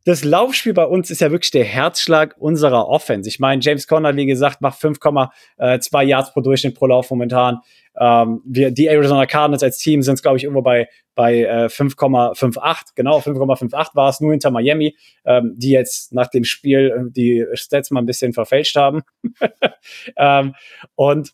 [0.04, 3.28] das Laufspiel bei uns ist ja wirklich der Herzschlag unserer Offense.
[3.28, 7.58] Ich meine, James Conner, wie gesagt, macht 5,2 Yards pro Durchschnitt pro Lauf momentan.
[7.98, 12.92] Ähm, wir, die Arizona Cardinals als Team sind, glaube ich, irgendwo bei, bei äh, 5,58.
[12.94, 14.96] Genau, 5,58 war es, nur hinter Miami,
[15.26, 19.02] ähm, die jetzt nach dem Spiel äh, die Stats mal ein bisschen verfälscht haben.
[20.16, 20.54] ähm,
[20.94, 21.32] und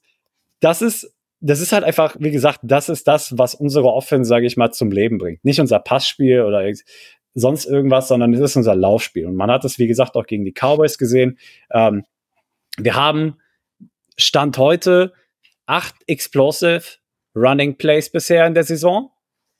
[0.58, 1.15] das ist
[1.46, 4.72] das ist halt einfach, wie gesagt, das ist das, was unsere Offense, sage ich mal,
[4.72, 5.44] zum Leben bringt.
[5.44, 6.68] Nicht unser Passspiel oder
[7.34, 9.26] sonst irgendwas, sondern es ist unser Laufspiel.
[9.26, 11.38] Und man hat es, wie gesagt, auch gegen die Cowboys gesehen.
[11.70, 12.04] Ähm,
[12.78, 13.38] wir haben
[14.16, 15.12] Stand heute
[15.66, 16.82] acht Explosive
[17.36, 19.10] Running Plays bisher in der Saison.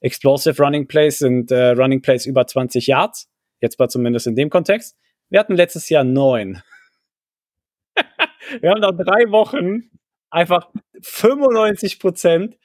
[0.00, 3.30] Explosive Running Plays sind äh, Running Plays über 20 Yards.
[3.60, 4.96] Jetzt mal zumindest in dem Kontext.
[5.28, 6.62] Wir hatten letztes Jahr neun.
[8.60, 9.90] wir haben nach drei Wochen
[10.30, 10.70] einfach
[11.02, 12.56] 95 Prozent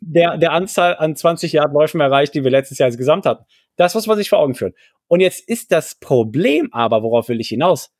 [0.00, 3.44] der, der Anzahl an 20 Yard Läufen erreicht, die wir letztes Jahr insgesamt hatten.
[3.76, 4.74] Das muss man sich vor Augen führen.
[5.08, 7.92] Und jetzt ist das Problem aber, worauf will ich hinaus?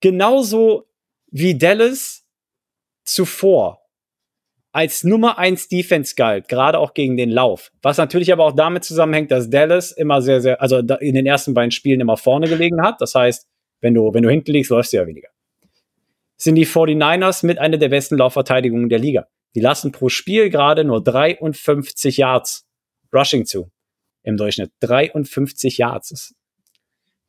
[0.00, 0.88] Genauso
[1.30, 2.26] wie Dallas
[3.04, 3.80] zuvor
[4.72, 7.72] als Nummer eins Defense galt, gerade auch gegen den Lauf.
[7.82, 11.54] Was natürlich aber auch damit zusammenhängt, dass Dallas immer sehr, sehr, also in den ersten
[11.54, 13.00] beiden Spielen immer vorne gelegen hat.
[13.00, 13.48] Das heißt,
[13.80, 15.28] wenn du, wenn du hinten liegst, läufst du ja weniger
[16.42, 19.26] sind die 49ers mit einer der besten Laufverteidigungen der Liga.
[19.54, 22.66] Die lassen pro Spiel gerade nur 53 Yards
[23.12, 23.70] Rushing zu.
[24.22, 24.72] Im Durchschnitt.
[24.80, 26.34] 53 Yards.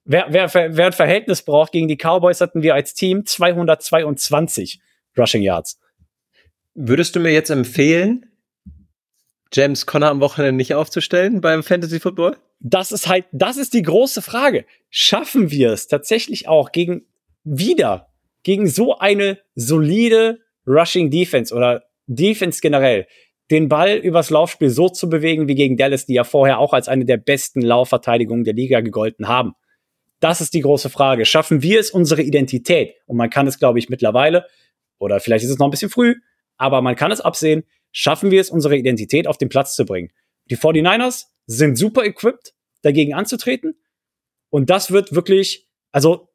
[0.05, 4.80] Wer, wer, wer ein Verhältnis braucht, gegen die Cowboys hatten wir als Team 222
[5.18, 5.80] Rushing Yards.
[6.74, 8.26] Würdest du mir jetzt empfehlen,
[9.53, 12.38] James Conner am Wochenende nicht aufzustellen beim Fantasy Football?
[12.59, 14.66] Das ist halt, das ist die große Frage.
[14.89, 17.05] Schaffen wir es tatsächlich auch gegen
[17.43, 18.11] wieder
[18.43, 23.07] gegen so eine solide Rushing Defense oder Defense generell
[23.51, 26.87] den Ball übers Laufspiel so zu bewegen wie gegen Dallas, die ja vorher auch als
[26.87, 29.53] eine der besten Laufverteidigungen der Liga gegolten haben.
[30.21, 31.25] Das ist die große Frage.
[31.25, 32.95] Schaffen wir es, unsere Identität?
[33.07, 34.45] Und man kann es, glaube ich, mittlerweile,
[34.99, 36.15] oder vielleicht ist es noch ein bisschen früh,
[36.57, 40.11] aber man kann es absehen, schaffen wir es, unsere Identität auf den Platz zu bringen.
[40.49, 43.75] Die 49ers sind super equipped, dagegen anzutreten.
[44.49, 46.29] Und das wird wirklich, also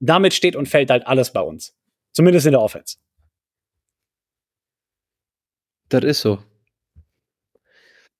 [0.00, 1.74] damit steht und fällt halt alles bei uns.
[2.12, 2.96] Zumindest in der Offense.
[5.88, 6.42] Das ist so.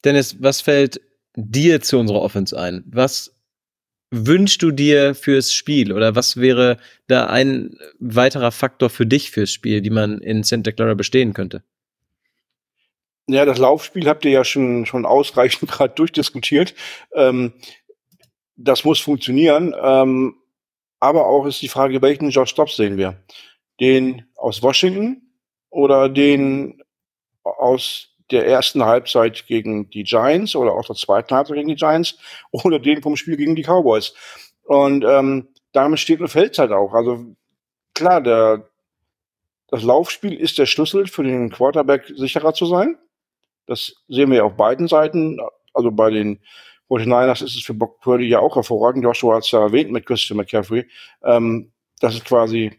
[0.05, 1.01] Dennis, was fällt
[1.35, 2.85] dir zu unserer Offense ein?
[2.87, 3.35] Was
[4.11, 5.93] wünschst du dir fürs Spiel?
[5.93, 10.73] Oder was wäre da ein weiterer Faktor für dich fürs Spiel, die man in Santa
[10.73, 11.63] Clara bestehen könnte?
[13.29, 16.75] Ja, das Laufspiel habt ihr ja schon, schon ausreichend gerade durchdiskutiert.
[17.13, 17.53] Ähm,
[18.57, 19.75] das muss funktionieren.
[19.81, 20.37] Ähm,
[21.01, 23.23] aber auch ist die Frage, welchen Josh Dobbs sehen wir?
[23.81, 25.23] Den aus Washington
[25.71, 26.83] oder den
[27.43, 32.19] aus der ersten Halbzeit gegen die Giants oder auch der zweiten Halbzeit gegen die Giants
[32.51, 34.15] oder den vom Spiel gegen die Cowboys.
[34.65, 36.93] Und ähm, damit steht und fällt halt auch.
[36.93, 37.37] Also
[37.95, 38.69] klar, der,
[39.69, 42.99] das Laufspiel ist der Schlüssel für den Quarterback sicherer zu sein.
[43.67, 45.39] Das sehen wir auf beiden Seiten.
[45.73, 46.41] Also bei den
[46.91, 49.05] 49ers ist es für Bob Purdy ja auch hervorragend.
[49.05, 50.87] Joshua hat es ja erwähnt mit Christian McCaffrey.
[51.23, 52.73] Ähm, dass es quasi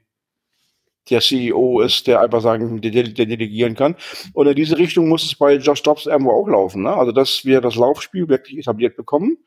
[1.09, 3.95] der CEO ist, der einfach sagen, der, der delegieren kann.
[4.33, 6.83] Und in diese Richtung muss es bei Josh Dobbs irgendwo auch laufen.
[6.83, 6.93] Ne?
[6.93, 9.37] Also, dass wir das Laufspiel wirklich etabliert bekommen,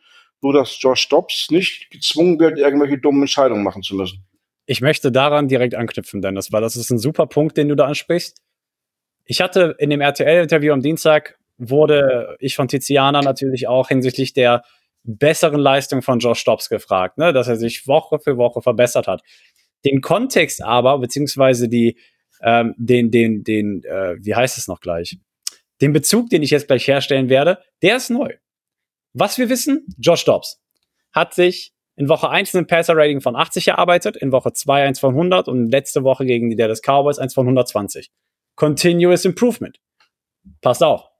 [0.41, 4.25] so dass Josh Dobbs nicht gezwungen wird, irgendwelche dummen Entscheidungen machen zu müssen.
[4.67, 7.87] Ich möchte daran direkt anknüpfen, Dennis, weil das ist ein super Punkt, den du da
[7.87, 8.41] ansprichst.
[9.25, 14.63] Ich hatte in dem RTL-Interview am Dienstag wurde ich von Tiziana natürlich auch hinsichtlich der
[15.05, 19.23] besseren Leistung von Josh Dobbs gefragt, ne, dass er sich Woche für Woche verbessert hat.
[19.85, 21.99] Den Kontext aber, beziehungsweise die,
[22.43, 25.19] ähm, den, den, den, äh, wie heißt es noch gleich?
[25.81, 28.35] Den Bezug, den ich jetzt gleich herstellen werde, der ist neu.
[29.13, 30.61] Was wir wissen, Josh Dobbs
[31.13, 35.11] hat sich in Woche 1 ein Passer-Rating von 80 erarbeitet, in Woche 2 eins von
[35.11, 38.11] 100 und letzte Woche gegen die Dallas Cowboys eins von 120.
[38.55, 39.79] Continuous Improvement.
[40.61, 41.12] Passt auf.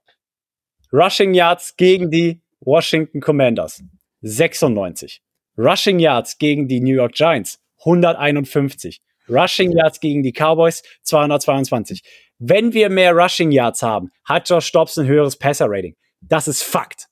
[0.93, 3.83] Rushing Yards gegen die Washington Commanders
[4.21, 5.23] 96.
[5.57, 9.01] Rushing Yards gegen die New York Giants 151.
[9.27, 12.03] Rushing Yards gegen die Cowboys 222.
[12.37, 15.95] Wenn wir mehr Rushing Yards haben, hat Josh Dobbs ein höheres Passer Rating.
[16.21, 17.07] Das ist Fakt.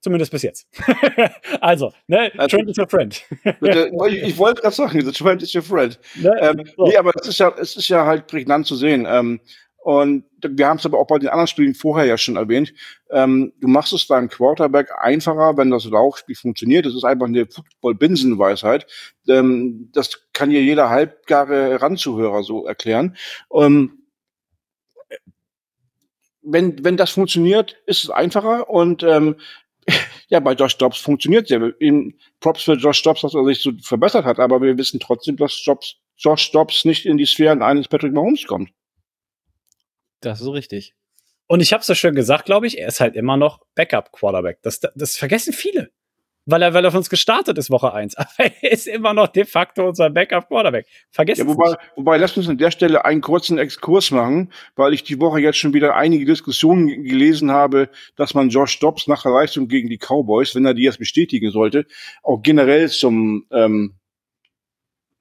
[0.00, 0.66] Zumindest bis jetzt.
[1.62, 3.22] also, ne, also, Trent is your friend.
[3.44, 5.98] ich wollte gerade sagen, Trent is your friend.
[6.16, 6.34] Ne?
[6.38, 6.86] Ähm, so.
[6.86, 9.06] Nee, aber es ist ja, es ist ja halt prägnant zu sehen.
[9.08, 9.40] Ähm,
[9.82, 12.74] und wir haben es aber auch bei den anderen Spielen vorher ja schon erwähnt.
[13.10, 16.84] Ähm, du machst es deinem Quarterback einfacher, wenn das Laufspiel funktioniert.
[16.84, 18.86] Das ist einfach eine Football-Binsenweisheit.
[19.26, 23.16] Ähm, das kann dir jeder halbgare Ranzuhörer so erklären.
[23.54, 24.00] Ähm,
[26.42, 29.36] wenn, wenn das funktioniert, ist es einfacher und ähm,
[30.28, 32.00] ja, bei Josh Dobbs funktioniert es ja.
[32.40, 35.64] Props für Josh Dobbs, dass er sich so verbessert hat, aber wir wissen trotzdem, dass
[35.64, 38.70] Jobs, Josh Dobbs nicht in die Sphären eines Patrick Mahomes kommt.
[40.20, 40.94] Das ist richtig.
[41.46, 44.58] Und ich habe es so schön gesagt, glaube ich, er ist halt immer noch Backup-Quarterback.
[44.62, 45.90] Das, das vergessen viele.
[46.46, 48.14] Weil er, weil er für uns gestartet ist, Woche 1.
[48.16, 50.86] Aber er ist immer noch de facto unser Backup-Quarterback.
[51.10, 55.02] Vergessen ja, wobei, wobei, lass uns an der Stelle einen kurzen Exkurs machen, weil ich
[55.02, 59.32] die Woche jetzt schon wieder einige Diskussionen gelesen habe, dass man Josh Dobbs nach der
[59.32, 61.86] Leistung gegen die Cowboys, wenn er die jetzt bestätigen sollte,
[62.22, 63.94] auch generell zum ähm,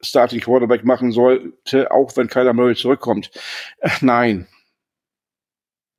[0.02, 3.32] Starting Quarterback machen sollte, auch wenn Kyler Murray zurückkommt.
[3.80, 4.47] Äh, nein,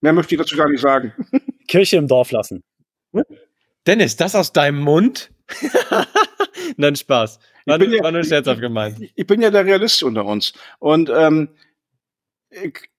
[0.00, 1.12] Mehr möchte ich dazu gar nicht sagen.
[1.68, 2.62] Kirche im Dorf lassen.
[3.86, 5.30] Dennis, das aus deinem Mund?
[6.76, 7.38] Nein, Spaß.
[7.66, 9.00] War, ich bin ja, war nur scherzhaft gemeint.
[9.00, 10.52] Ich, ich, bin ja der Realist unter uns.
[10.78, 11.50] Und ähm,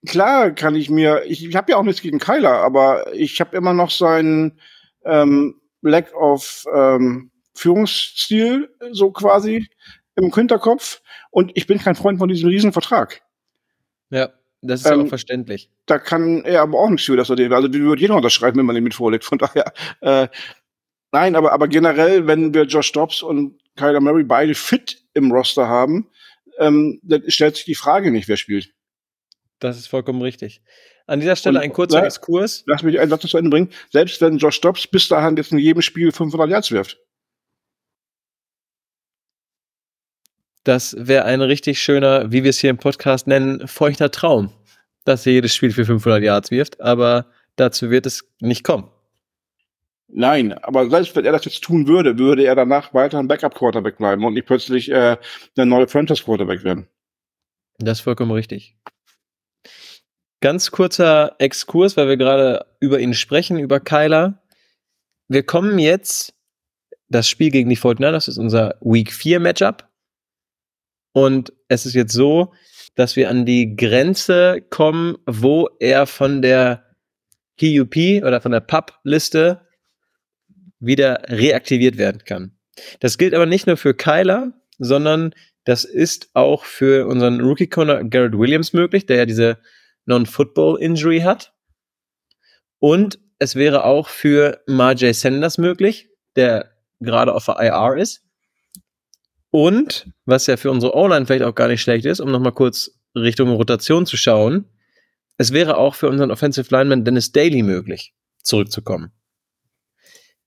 [0.06, 3.56] klar kann ich mir, ich, ich habe ja auch nichts gegen Kyler, aber ich habe
[3.56, 4.60] immer noch seinen
[5.04, 9.68] ähm, Lack of ähm, Führungsstil so quasi
[10.16, 11.02] im Hinterkopf.
[11.30, 13.22] Und ich bin kein Freund von diesem Riesenvertrag.
[14.10, 14.30] Ja.
[14.62, 15.68] Das ist ähm, ja auch verständlich.
[15.86, 18.66] Da kann er aber auch nichts für, dass er den, also würde jeder unterschreiben, wenn
[18.66, 19.24] man den mit vorlegt.
[19.24, 20.28] Von daher, äh,
[21.10, 25.66] nein, aber, aber generell, wenn wir Josh Dobbs und Kyler Murray beide fit im Roster
[25.66, 26.08] haben,
[26.58, 28.72] ähm, dann stellt sich die Frage nicht, wer spielt.
[29.58, 30.62] Das ist vollkommen richtig.
[31.06, 32.62] An dieser Stelle und, ein kurzer na, Exkurs.
[32.66, 33.70] Lass mich einen Satz zu Ende bringen.
[33.90, 36.98] Selbst wenn Josh Dobbs bis dahin jetzt in jedem Spiel 500 Yards wirft.
[40.64, 44.52] Das wäre ein richtig schöner, wie wir es hier im Podcast nennen, feuchter Traum,
[45.04, 48.88] dass er jedes Spiel für 500 Yards wirft, aber dazu wird es nicht kommen.
[50.14, 53.96] Nein, aber selbst wenn er das jetzt tun würde, würde er danach weiter ein Backup-Quarterback
[53.96, 55.16] bleiben und nicht plötzlich äh,
[55.56, 56.86] der neue Franchise-Quarterback werden.
[57.78, 58.76] Das ist vollkommen richtig.
[60.40, 64.42] Ganz kurzer Exkurs, weil wir gerade über ihn sprechen, über Kyler.
[65.28, 66.34] Wir kommen jetzt,
[67.08, 69.88] das Spiel gegen die 49ers ist unser Week 4 Matchup.
[71.12, 72.52] Und es ist jetzt so,
[72.94, 76.86] dass wir an die Grenze kommen, wo er von der
[77.58, 79.66] PUP oder von der PUB-Liste
[80.78, 82.56] wieder reaktiviert werden kann.
[83.00, 85.34] Das gilt aber nicht nur für Kyler, sondern
[85.64, 89.58] das ist auch für unseren Rookie-Corner Garrett Williams möglich, der ja diese
[90.06, 91.52] Non-Football-Injury hat.
[92.78, 98.24] Und es wäre auch für Marjay Sanders möglich, der gerade auf der IR ist.
[99.52, 102.98] Und, was ja für unsere O-Line vielleicht auch gar nicht schlecht ist, um nochmal kurz
[103.14, 104.64] Richtung Rotation zu schauen,
[105.36, 109.12] es wäre auch für unseren Offensive Lineman Dennis Daly möglich, zurückzukommen.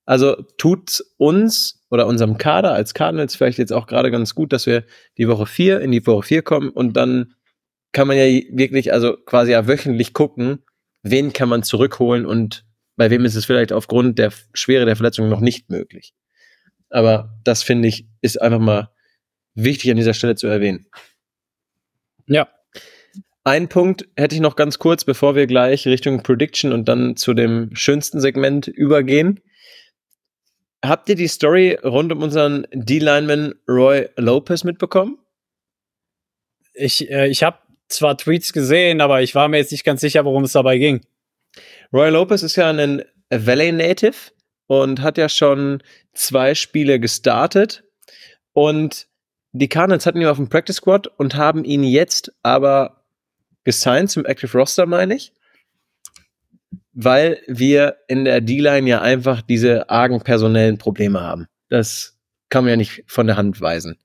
[0.05, 4.65] Also tut uns oder unserem Kader als Cardinals vielleicht jetzt auch gerade ganz gut, dass
[4.65, 4.85] wir
[5.19, 7.35] die Woche 4 in die Woche 4 kommen und dann
[7.91, 10.63] kann man ja wirklich, also quasi ja wöchentlich gucken,
[11.03, 15.29] wen kann man zurückholen und bei wem ist es vielleicht aufgrund der Schwere der Verletzung
[15.29, 16.13] noch nicht möglich.
[16.89, 18.89] Aber das finde ich ist einfach mal
[19.55, 20.87] wichtig an dieser Stelle zu erwähnen.
[22.27, 22.49] Ja.
[23.43, 27.33] Ein Punkt hätte ich noch ganz kurz, bevor wir gleich Richtung Prediction und dann zu
[27.33, 29.39] dem schönsten Segment übergehen.
[30.83, 35.19] Habt ihr die Story rund um unseren D-Lineman Roy Lopez mitbekommen?
[36.73, 40.25] Ich, äh, ich habe zwar Tweets gesehen, aber ich war mir jetzt nicht ganz sicher,
[40.25, 41.01] worum es dabei ging.
[41.93, 44.31] Roy Lopez ist ja ein Valley Native
[44.67, 45.81] und hat ja schon
[46.13, 47.83] zwei Spiele gestartet.
[48.53, 49.07] Und
[49.57, 53.05] die Cardinals hatten ihn auf dem Practice Squad und haben ihn jetzt aber
[53.63, 55.31] gesigned zum Active Roster, meine ich.
[56.91, 61.47] Weil wir in der D-Line ja einfach diese argen personellen Probleme haben.
[61.69, 62.17] Das
[62.49, 63.97] kann man ja nicht von der Hand weisen.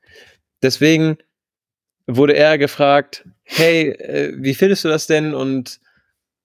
[0.63, 1.19] Deswegen
[2.07, 5.35] wurde er gefragt, hey, äh, wie findest du das denn?
[5.35, 5.81] Und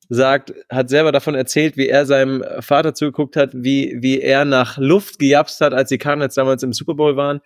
[0.10, 4.78] sagt, hat selber davon erzählt, wie er seinem Vater zugeguckt hat, wie, wie er nach
[4.78, 7.41] Luft gejapst hat, als die Cardinals damals im Super Bowl waren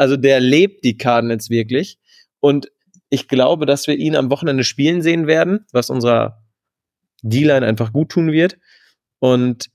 [0.00, 1.98] also der lebt die Cardinals wirklich.
[2.40, 2.72] Und
[3.10, 6.42] ich glaube, dass wir ihn am Wochenende spielen sehen werden, was unserer
[7.22, 8.56] D-Line einfach gut tun wird.
[9.18, 9.70] Und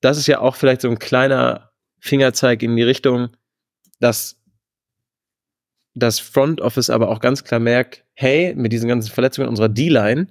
[0.00, 3.36] das ist ja auch vielleicht so ein kleiner Fingerzeig in die Richtung,
[4.00, 4.40] dass
[5.94, 10.28] das Front Office aber auch ganz klar merkt, hey, mit diesen ganzen Verletzungen unserer D-Line,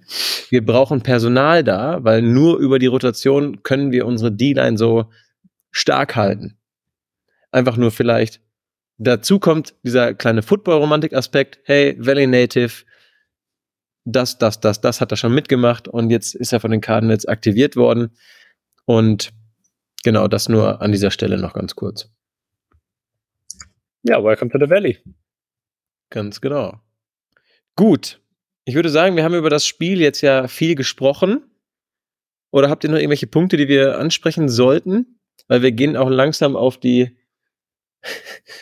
[0.49, 5.11] wir brauchen Personal da, weil nur über die Rotation können wir unsere D-Line so
[5.69, 6.57] stark halten.
[7.51, 8.41] Einfach nur vielleicht.
[8.97, 11.59] Dazu kommt dieser kleine Football-Romantik-Aspekt.
[11.65, 12.85] Hey, Valley Native,
[14.05, 17.25] das, das, das, das hat er schon mitgemacht und jetzt ist er von den Cardinals
[17.25, 18.15] aktiviert worden.
[18.85, 19.33] Und
[20.03, 22.09] genau das nur an dieser Stelle noch ganz kurz.
[24.03, 24.99] Ja, welcome to the Valley.
[26.11, 26.79] Ganz genau.
[27.75, 28.21] Gut.
[28.63, 31.43] Ich würde sagen, wir haben über das Spiel jetzt ja viel gesprochen.
[32.51, 35.19] Oder habt ihr noch irgendwelche Punkte, die wir ansprechen sollten?
[35.47, 37.17] Weil wir gehen auch langsam auf die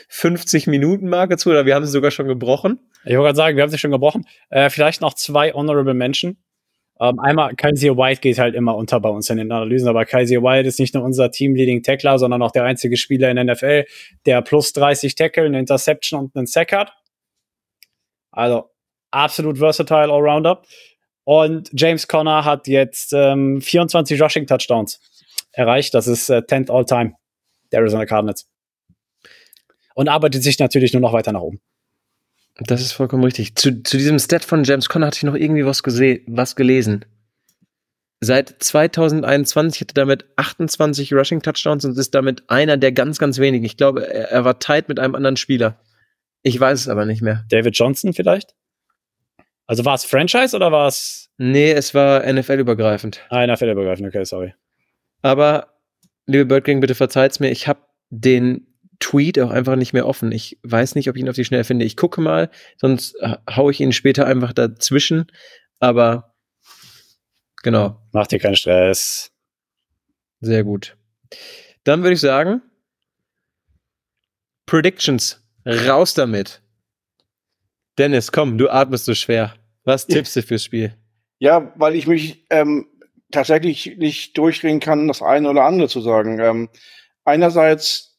[0.10, 2.80] 50-Minuten-Marke zu, oder wir haben sie sogar schon gebrochen.
[3.06, 4.26] Ich wollte gerade sagen, wir haben sie schon gebrochen.
[4.50, 6.38] Äh, vielleicht noch zwei Honorable Mention.
[7.00, 10.42] Ähm, einmal, Kaiser White geht halt immer unter bei uns in den Analysen, aber Kaiser
[10.44, 13.86] White ist nicht nur unser Team-Leading Tackler, sondern auch der einzige Spieler in der NFL,
[14.26, 16.94] der plus 30 Tackle, eine Interception und einen Sack hat.
[18.32, 18.70] Also
[19.12, 20.62] absolut versatile Allrounder.
[21.26, 25.00] Und James Conner hat jetzt ähm, 24 Rushing Touchdowns
[25.52, 25.94] erreicht.
[25.94, 27.16] Das ist äh, 10th All-Time
[27.72, 28.50] der Arizona Cardinals.
[29.94, 31.60] Und arbeitet sich natürlich nur noch weiter nach oben.
[32.58, 33.56] Das ist vollkommen richtig.
[33.56, 37.06] Zu, zu diesem Stat von James Conner hatte ich noch irgendwie was, was gelesen.
[38.22, 43.38] Seit 2021 hat er damit 28 Rushing Touchdowns und ist damit einer der ganz, ganz
[43.40, 43.66] wenigen.
[43.66, 45.80] Ich glaube, er, er war tight mit einem anderen Spieler.
[46.42, 47.44] Ich weiß es aber nicht mehr.
[47.50, 48.56] David Johnson vielleicht?
[49.66, 51.30] Also war es Franchise oder war es.
[51.38, 53.22] Nee, es war NFL-übergreifend.
[53.30, 54.54] Ah, NFL-übergreifend, okay, sorry.
[55.22, 55.74] Aber,
[56.26, 57.80] liebe Birdgang, bitte verzeiht's mir, ich habe
[58.10, 58.73] den
[59.04, 60.32] Tweet auch einfach nicht mehr offen.
[60.32, 61.84] Ich weiß nicht, ob ich ihn auf die Schnelle finde.
[61.84, 63.16] Ich gucke mal, sonst
[63.50, 65.28] haue ich ihn später einfach dazwischen.
[65.80, 66.36] Aber
[67.64, 68.00] genau.
[68.14, 69.32] Mach dir keinen Stress.
[70.40, 70.96] Sehr gut.
[71.84, 72.62] Dann würde ich sagen,
[74.66, 75.42] Predictions.
[75.66, 76.62] Raus damit.
[77.98, 79.56] Dennis, komm, du atmest so schwer.
[79.84, 80.96] Was tippst du fürs Spiel?
[81.40, 82.88] Ja, weil ich mich ähm,
[83.32, 86.40] tatsächlich nicht durchdrehen kann, das eine oder andere zu sagen.
[86.40, 86.70] Ähm,
[87.26, 88.13] einerseits,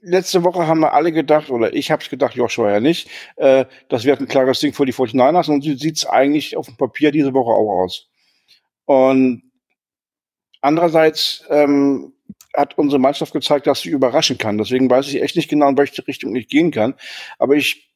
[0.00, 3.64] letzte Woche haben wir alle gedacht, oder ich habe es gedacht, Joshua ja nicht, äh,
[3.88, 6.76] das wird ein klares Ding für die 49ers und so sieht es eigentlich auf dem
[6.76, 8.08] Papier diese Woche auch aus.
[8.84, 9.42] Und
[10.60, 12.14] andererseits ähm,
[12.56, 14.58] hat unsere Mannschaft gezeigt, dass sie überraschen kann.
[14.58, 16.94] Deswegen weiß ich echt nicht genau, in welche Richtung ich gehen kann.
[17.38, 17.88] Aber ich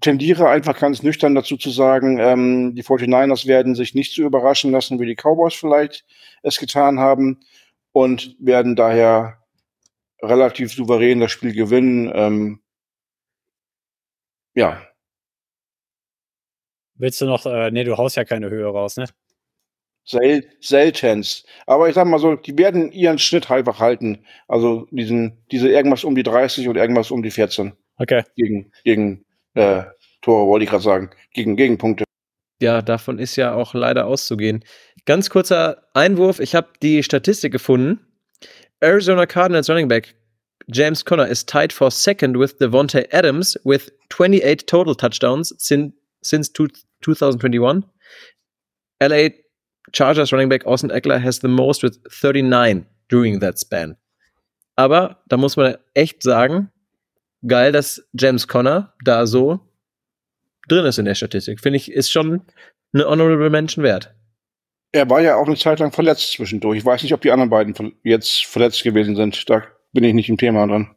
[0.00, 4.70] tendiere einfach ganz nüchtern dazu zu sagen, ähm, die 49ers werden sich nicht so überraschen
[4.70, 6.04] lassen, wie die Cowboys vielleicht
[6.42, 7.40] es getan haben
[7.92, 9.38] und werden daher
[10.24, 12.10] relativ souverän das Spiel gewinnen.
[12.14, 12.60] Ähm,
[14.54, 14.82] ja.
[16.96, 19.06] Willst du noch, äh, nee, du haust ja keine Höhe raus, ne?
[20.04, 21.46] Sel seltenst.
[21.66, 24.24] Aber ich sag mal so, die werden ihren Schnitt einfach halten.
[24.48, 27.72] Also diesen, diese irgendwas um die 30 und irgendwas um die 14.
[27.96, 28.22] Okay.
[28.36, 29.84] Gegen, gegen äh,
[30.20, 31.10] Tore, wollte ich gerade sagen.
[31.32, 32.04] Gegen Gegenpunkte.
[32.60, 34.64] Ja, davon ist ja auch leider auszugehen.
[35.06, 36.38] Ganz kurzer Einwurf.
[36.38, 38.13] Ich habe die Statistik gefunden.
[38.82, 40.14] Arizona Cardinals Running Back
[40.70, 46.48] James Conner is tied for second with Devontae Adams with 28 total touchdowns since, since
[46.48, 47.84] 2021.
[49.02, 49.28] LA
[49.92, 53.96] Chargers Running Back Austin Eckler has the most with 39 during that span.
[54.76, 56.70] Aber da muss man echt sagen,
[57.46, 59.60] geil, dass James Conner da so
[60.68, 61.60] drin ist in der Statistik.
[61.60, 62.42] Finde ich, ist schon
[62.92, 64.14] eine Honorable Mention wert.
[64.94, 66.78] Er war ja auch eine Zeit lang verletzt zwischendurch.
[66.78, 67.74] Ich weiß nicht, ob die anderen beiden
[68.04, 69.50] jetzt verletzt gewesen sind.
[69.50, 70.94] Da bin ich nicht im Thema dran.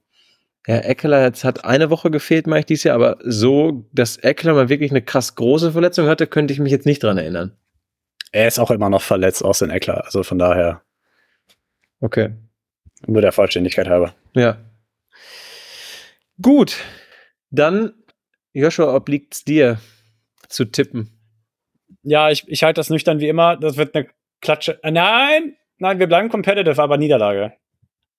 [0.68, 4.54] Ja, Eckler jetzt hat eine Woche gefehlt, meine ich dieses Jahr, aber so, dass Eckler
[4.54, 7.58] mal wirklich eine krass große Verletzung hatte, könnte ich mich jetzt nicht dran erinnern.
[8.32, 10.06] Er ist auch immer noch verletzt, Austin Eckler.
[10.06, 10.84] Also von daher.
[12.00, 12.36] Okay.
[13.08, 14.14] Nur der Vollständigkeit halber.
[14.36, 14.58] Ja.
[16.40, 16.76] Gut.
[17.50, 17.94] Dann,
[18.54, 19.80] Joshua, obliegt es dir
[20.50, 21.17] zu tippen.
[22.08, 23.58] Ja, ich, ich halte das nüchtern wie immer.
[23.58, 24.08] Das wird eine
[24.42, 24.82] Klatsche.
[24.84, 25.56] Äh, nein!
[25.80, 27.54] Nein, wir bleiben competitive, aber Niederlage.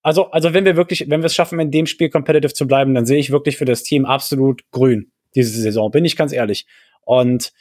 [0.02, 2.94] Also, also wenn wir wirklich, wenn wir es schaffen, in dem Spiel competitive zu bleiben,
[2.94, 6.66] dann sehe ich wirklich für das Team absolut grün diese Saison, bin ich ganz ehrlich.
[7.02, 7.52] Und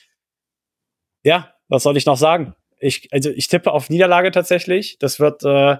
[1.23, 2.53] ja, was soll ich noch sagen?
[2.79, 4.97] Ich, also ich tippe auf Niederlage tatsächlich.
[4.99, 5.77] Das wird, äh,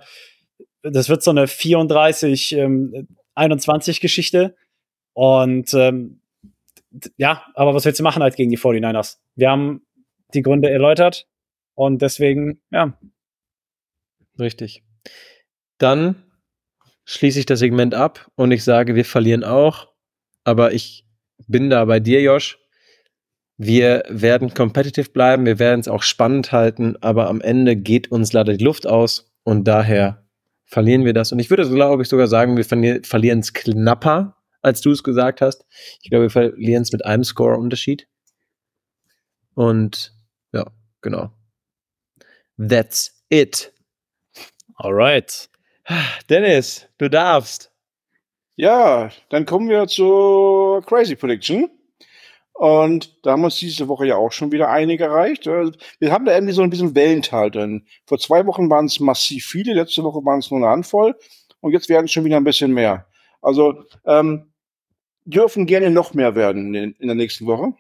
[0.82, 4.56] das wird so eine 34, ähm, 21 Geschichte.
[5.14, 6.22] Und ähm,
[7.18, 9.18] ja, aber was willst du machen halt gegen die 49ers?
[9.36, 9.87] Wir haben
[10.34, 11.28] die Gründe erläutert
[11.74, 12.98] und deswegen, ja.
[14.40, 14.84] Richtig.
[15.78, 16.24] Dann
[17.06, 19.88] schließe ich das Segment ab und ich sage, wir verlieren auch.
[20.44, 21.06] Aber ich
[21.48, 22.60] bin da bei dir, Josh.
[23.60, 28.32] Wir werden competitive bleiben, wir werden es auch spannend halten, aber am Ende geht uns
[28.32, 30.28] leider die Luft aus und daher
[30.66, 31.32] verlieren wir das.
[31.32, 35.42] Und ich würde, glaube ich, sogar sagen, wir verlieren es knapper, als du es gesagt
[35.42, 35.66] hast.
[36.04, 38.08] Ich glaube, wir verlieren es mit einem Score-Unterschied.
[39.56, 40.14] Und
[41.02, 41.32] genau.
[42.58, 43.74] That's it.
[44.76, 45.50] Alright.
[46.30, 47.72] Dennis, du darfst.
[48.56, 51.70] Ja, dann kommen wir zur Crazy Prediction.
[52.54, 55.46] Und da haben uns diese Woche ja auch schon wieder einige erreicht.
[55.46, 57.86] Äh, wir haben da irgendwie so ein bisschen Wellental drin.
[58.06, 61.16] Vor zwei Wochen waren es massiv viele, letzte Woche waren es nur eine Handvoll.
[61.60, 63.06] Und jetzt werden es schon wieder ein bisschen mehr.
[63.44, 64.52] Also ähm,
[65.26, 67.74] dürfen gerne noch mehr werden in, in der nächsten Woche.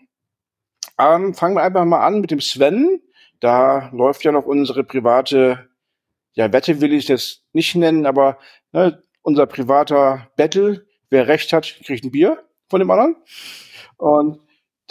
[0.99, 3.01] Ähm, fangen wir einfach mal an mit dem Sven.
[3.39, 5.69] Da läuft ja noch unsere private,
[6.33, 8.37] ja, Wette will ich das nicht nennen, aber
[8.71, 10.85] ne, unser privater Battle.
[11.09, 13.15] Wer recht hat, kriegt ein Bier von dem anderen.
[13.97, 14.39] Und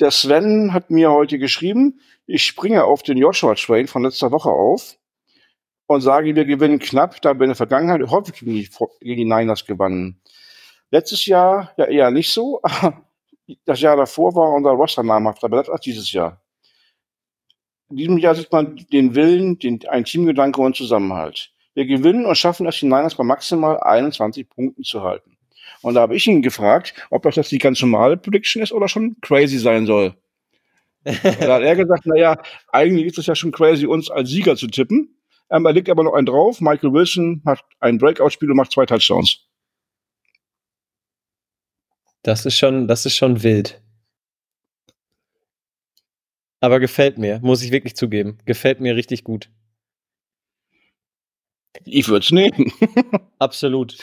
[0.00, 4.50] der Sven hat mir heute geschrieben, ich springe auf den Joshua Train von letzter Woche
[4.50, 4.96] auf
[5.86, 8.54] und sage, wir gewinnen knapp, da wir in der Vergangenheit häufig gegen
[9.00, 10.20] die, Niners gewannen.
[10.90, 12.60] Letztes Jahr ja eher nicht so.
[13.64, 16.42] Das Jahr davor war unser Roster namhafter besser als dieses Jahr.
[17.88, 21.52] In diesem Jahr sieht man den Willen, den, ein Teamgedanke und Zusammenhalt.
[21.74, 25.36] Wir gewinnen und schaffen es, die Niners bei maximal 21 Punkten zu halten.
[25.82, 28.88] Und da habe ich ihn gefragt, ob das jetzt die ganz normale Prediction ist oder
[28.88, 30.14] schon crazy sein soll.
[31.04, 32.40] da hat er gesagt, naja,
[32.72, 35.16] eigentlich ist es ja schon crazy, uns als Sieger zu tippen.
[35.50, 36.60] Ähm, er legt aber noch einen drauf.
[36.60, 39.38] Michael Wilson hat ein Breakout-Spiel und macht zwei Touchdowns.
[42.22, 43.80] Das ist schon, das ist schon wild.
[46.66, 48.38] Aber gefällt mir, muss ich wirklich zugeben.
[48.44, 49.50] Gefällt mir richtig gut.
[51.84, 52.72] Ich würde es nehmen.
[53.38, 53.96] Absolut.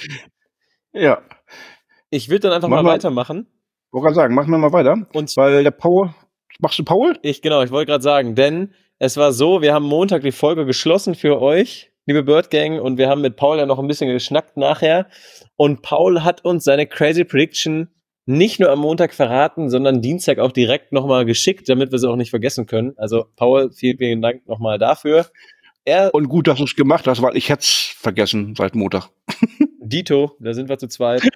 [0.93, 1.22] Ja.
[2.09, 3.47] Ich würde dann einfach mach mal, mal weitermachen.
[3.91, 5.05] Wollte gerade sagen, machen wir mal weiter.
[5.11, 6.16] Und weil der Paul.
[6.59, 7.20] Machst du Paul?
[7.22, 10.66] Ich, genau, ich wollte gerade sagen, denn es war so, wir haben Montag die Folge
[10.66, 14.09] geschlossen für euch, liebe Bird Gang, und wir haben mit Paul ja noch ein bisschen
[14.09, 15.09] geschnackt nachher.
[15.57, 17.89] Und Paul hat uns seine Crazy Prediction
[18.26, 22.15] nicht nur am Montag verraten, sondern Dienstag auch direkt nochmal geschickt, damit wir sie auch
[22.15, 22.93] nicht vergessen können.
[22.97, 25.28] Also, Paul, vielen, vielen Dank nochmal dafür.
[25.86, 29.09] Er und gut, dass du es gemacht hast, weil ich hätte es vergessen seit Montag.
[29.82, 31.28] Dito, da sind wir zu zweit.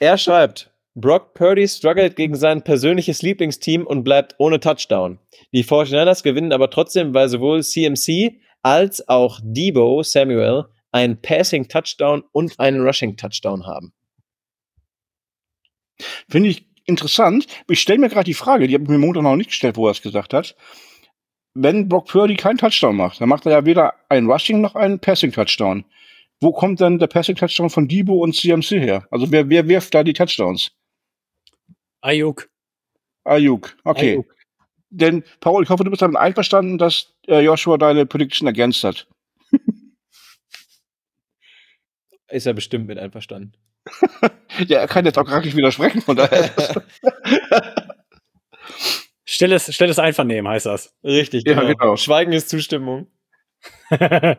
[0.00, 5.18] Er schreibt, Brock Purdy struggelt gegen sein persönliches Lieblingsteam und bleibt ohne Touchdown.
[5.52, 12.24] Die 49ers gewinnen aber trotzdem, weil sowohl CMC als auch Debo Samuel einen Passing Touchdown
[12.32, 13.92] und einen Rushing Touchdown haben.
[16.28, 17.46] Finde ich interessant.
[17.68, 19.86] Ich stelle mir gerade die Frage, die habe ich mir Montag noch nicht gestellt, wo
[19.86, 20.56] er es gesagt hat.
[21.54, 24.98] Wenn Brock Purdy keinen Touchdown macht, dann macht er ja weder einen Rushing noch einen
[24.98, 25.84] Passing Touchdown
[26.40, 29.06] wo kommt dann der Passing Touchdown von Debo und CMC her?
[29.10, 30.72] Also wer, wer wirft da die Touchdowns?
[32.00, 32.48] Ayuk.
[33.24, 34.12] Ayuk, okay.
[34.12, 34.34] Ayuk.
[34.90, 39.06] Denn, Paul, ich hoffe, du bist damit einverstanden, dass äh, Joshua deine Prediction ergänzt hat.
[42.28, 43.52] Ist er bestimmt mit einverstanden.
[44.66, 46.50] Ja, er kann jetzt auch gar nicht widersprechen, von daher.
[49.24, 50.94] stilles, stilles Einvernehmen heißt das.
[51.04, 51.62] Richtig, genau.
[51.62, 51.96] Ja, genau.
[51.96, 53.08] Schweigen ist Zustimmung.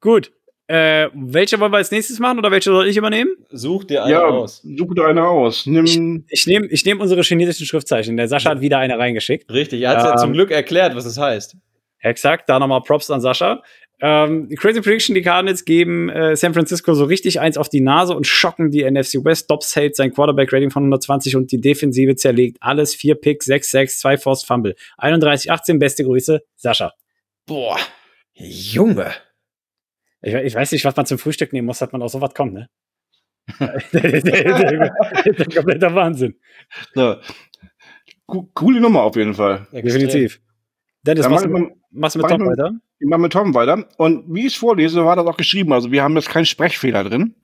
[0.00, 0.32] Gut,
[0.70, 3.30] äh, welche wollen wir als nächstes machen oder welche soll ich übernehmen?
[3.50, 4.62] Such dir eine ja, aus.
[4.62, 5.66] Such dir eine aus.
[5.66, 8.16] Nimm ich, ich nehme ich nehm unsere chinesischen Schriftzeichen.
[8.16, 9.50] Der Sascha hat wieder eine reingeschickt.
[9.50, 11.56] Richtig, er hat ähm, ja zum Glück erklärt, was es das heißt.
[12.00, 13.62] Exakt, da nochmal Props an Sascha.
[14.02, 18.16] Ähm, Crazy Prediction, die Cardinals geben äh, San Francisco so richtig eins auf die Nase
[18.16, 19.50] und schocken die NFC West.
[19.50, 22.94] Dobbs hält sein Quarterback-Rating von 120 und die Defensive zerlegt alles.
[22.94, 24.74] Vier Picks, 6-6, 2 Forced Fumble.
[24.98, 26.94] 31-18, beste Grüße, Sascha.
[27.44, 27.78] Boah,
[28.32, 29.12] Junge.
[30.22, 32.54] Ich, ich, weiß nicht, was man zum Frühstück nehmen muss, dass man auf sowas kommt,
[32.54, 32.68] ne?
[33.58, 33.72] der
[35.54, 36.36] kompletter Wahnsinn.
[36.94, 37.20] Ja.
[38.26, 39.66] Coole Nummer auf jeden Fall.
[39.72, 40.40] Definitiv.
[41.02, 42.72] Dennis, machst, du, machst du mit Tom weiter?
[42.98, 43.88] Ich mach mit Tom weiter.
[43.96, 45.72] Und wie ich es vorlese, war das auch geschrieben.
[45.72, 47.34] Also wir haben jetzt keinen Sprechfehler drin.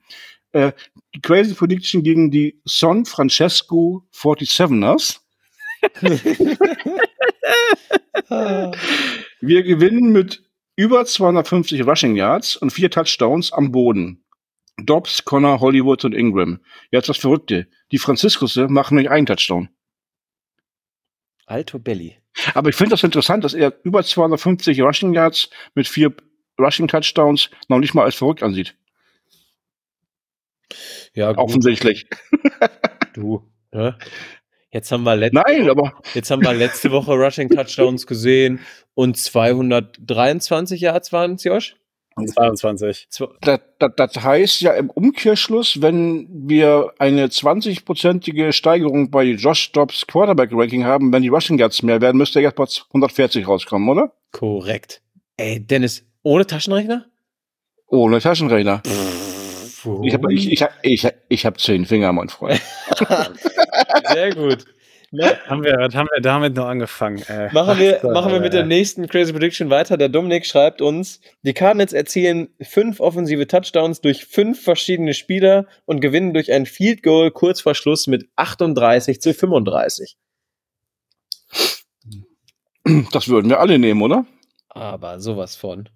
[0.51, 0.71] Äh,
[1.13, 5.19] die Crazy Prediction gegen die San Francesco 47ers.
[9.41, 10.43] wir gewinnen mit
[10.75, 14.23] über 250 Rushing Yards und vier Touchdowns am Boden.
[14.77, 16.59] Dobbs, Connor, Hollywood und Ingram.
[16.91, 17.67] Jetzt das Verrückte.
[17.91, 19.69] Die Franziskusse machen nicht einen Touchdown.
[21.47, 22.17] Alto Belly.
[22.53, 26.13] Aber ich finde das interessant, dass er über 250 Rushing Yards mit vier
[26.59, 28.75] Rushing Touchdowns noch nicht mal als verrückt ansieht.
[31.13, 31.39] Ja, gut.
[31.39, 32.07] offensichtlich.
[33.13, 33.97] Du, ne?
[34.69, 38.59] Jetzt haben wir letzte, Nein, aber jetzt haben wir letzte Woche Rushing Touchdowns gesehen
[38.93, 41.75] und 223 Yards waren es, Josh?
[42.25, 43.07] 22.
[43.41, 50.07] Das, das, das heißt ja im Umkehrschluss, wenn wir eine 20-prozentige Steigerung bei Josh Dobbs
[50.07, 54.13] Quarterback-Ranking haben, wenn die Rushing Yards mehr werden, müsste er jetzt bei 140 rauskommen, oder?
[54.31, 55.01] Korrekt.
[55.37, 57.05] Ey, Dennis, ohne Taschenrechner?
[57.87, 58.81] Ohne Taschenrechner.
[60.03, 62.61] ich habe ich, ich, ich, ich hab zehn Finger, mein Freund.
[64.13, 64.65] Sehr gut.
[65.11, 65.37] Ne?
[65.47, 67.21] Haben wir, was haben wir damit noch angefangen?
[67.29, 69.95] Äh, machen wir, Ach, machen wir mit der nächsten Crazy Prediction weiter.
[69.95, 76.01] Der Dominik schreibt uns, die Cardinals erzielen fünf offensive Touchdowns durch fünf verschiedene Spieler und
[76.01, 80.17] gewinnen durch ein Field Goal kurz vor Schluss mit 38 zu 35.
[83.11, 84.25] Das würden wir alle nehmen, oder?
[84.69, 85.89] Aber sowas von.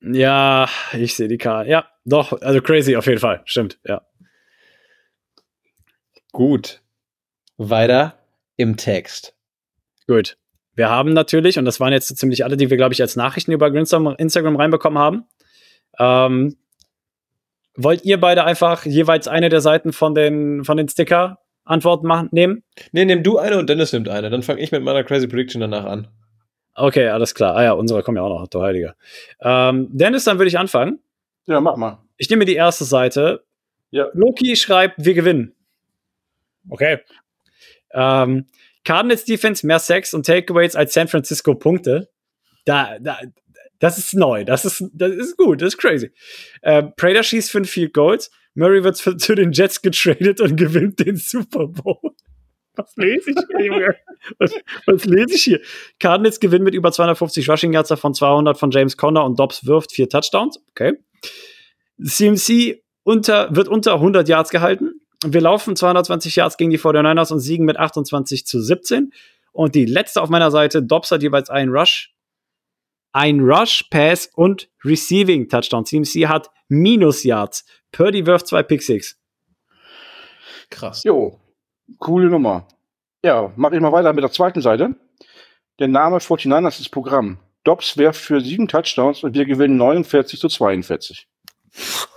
[0.00, 1.70] Ja, ich sehe die Karte.
[1.70, 3.42] Ja, doch, also crazy auf jeden Fall.
[3.44, 4.02] Stimmt, ja.
[6.32, 6.80] Gut.
[7.68, 8.14] Weiter
[8.56, 9.34] im Text.
[10.06, 10.38] Gut.
[10.74, 13.52] Wir haben natürlich, und das waren jetzt ziemlich alle, die wir, glaube ich, als Nachrichten
[13.52, 15.24] über Instagram reinbekommen haben.
[15.98, 16.56] Ähm,
[17.76, 22.62] wollt ihr beide einfach jeweils eine der Seiten von den, von den Sticker-Antworten machen, nehmen?
[22.92, 24.30] Nee, nimm du eine und Dennis nimmt eine.
[24.30, 26.08] Dann fange ich mit meiner Crazy Prediction danach an.
[26.74, 27.56] Okay, alles klar.
[27.56, 28.94] Ah ja, unsere kommen ja auch noch, du Heiliger.
[29.42, 31.00] Ähm, Dennis, dann würde ich anfangen.
[31.46, 31.98] Ja, mach mal.
[32.16, 33.44] Ich nehme die erste Seite.
[33.90, 34.06] Ja.
[34.14, 35.54] Loki schreibt, wir gewinnen.
[36.68, 37.00] Okay.
[37.92, 38.46] Ähm,
[38.84, 42.08] Cardinals Defense mehr Sex und Takeaways als San Francisco Punkte.
[42.64, 43.18] Da, da,
[43.78, 44.44] das ist neu.
[44.44, 45.62] Das ist, das ist gut.
[45.62, 46.10] Das ist crazy.
[46.62, 48.30] Äh, Prater schießt fünf Field Goals.
[48.54, 51.98] Murray wird zu, zu den Jets getradet und gewinnt den Super Bowl.
[52.76, 53.96] Was lese ich hier?
[54.38, 54.54] Was,
[54.86, 55.60] was, lese ich hier?
[55.98, 59.92] Cardinals gewinnen mit über 250 Rushing Yards von 200 von James Conner und Dobbs wirft
[59.92, 60.62] vier Touchdowns.
[60.70, 60.94] Okay.
[62.02, 67.40] CMC unter, wird unter 100 Yards gehalten wir laufen 220 Yards gegen die 49ers und
[67.40, 69.12] siegen mit 28 zu 17.
[69.52, 72.14] Und die letzte auf meiner Seite, Dobbs hat jeweils einen Rush,
[73.12, 75.84] ein Rush, Pass und Receiving Touchdown.
[75.84, 77.64] CMC hat Minus Yards.
[77.92, 79.18] Purdy wirft zwei Pick Six.
[80.70, 81.02] Krass.
[81.02, 81.40] Jo,
[81.98, 82.68] coole Nummer.
[83.24, 84.94] Ja, mache ich mal weiter mit der zweiten Seite.
[85.80, 87.38] Der Name 49ers ist Programm.
[87.64, 91.28] Dobbs werft für sieben Touchdowns und wir gewinnen 49 zu 42.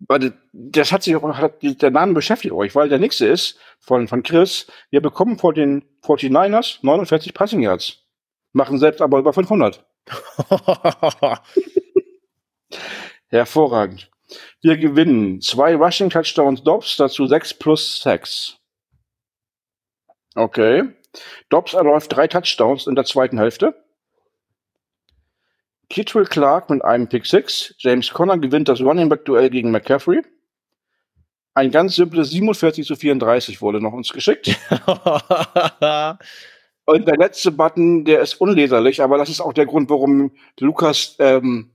[0.00, 4.22] das hat sich auch, hat, der Name beschäftigt euch, weil der nächste ist von, von
[4.22, 4.66] Chris.
[4.90, 8.04] Wir bekommen vor den 49ers 49 Passing Yards.
[8.52, 9.84] Machen selbst aber über 500.
[13.28, 14.10] Hervorragend.
[14.60, 18.56] Wir gewinnen zwei Rushing Touchdowns Dobbs, dazu 6 plus 6.
[20.34, 20.84] Okay.
[21.48, 23.74] Dobbs erläuft drei Touchdowns in der zweiten Hälfte.
[25.90, 27.76] Kittrell Clark mit einem Pick 6.
[27.78, 30.22] James Conner gewinnt das Running Back Duell gegen McCaffrey.
[31.54, 34.48] Ein ganz simples 47 zu 34 wurde noch uns geschickt.
[36.84, 41.16] Und der letzte Button, der ist unleserlich, aber das ist auch der Grund, warum Lukas
[41.18, 41.70] ähm,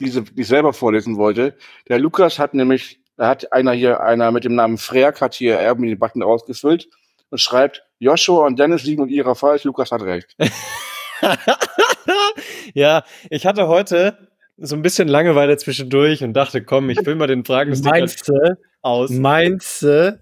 [0.00, 1.56] diese die selber vorlesen wollte.
[1.88, 5.60] Der Lukas hat nämlich, da hat einer hier, einer mit dem Namen Freak hat hier
[5.60, 6.88] irgendwie den Button ausgefüllt
[7.30, 10.34] und schreibt, Joshua und Dennis liegen und ihrer falsch, Lukas hat recht.
[12.74, 17.26] ja, ich hatte heute so ein bisschen Langeweile zwischendurch und dachte, komm, ich will mal
[17.26, 19.10] den Fragen meinst du, aus.
[19.10, 20.20] Meinst du,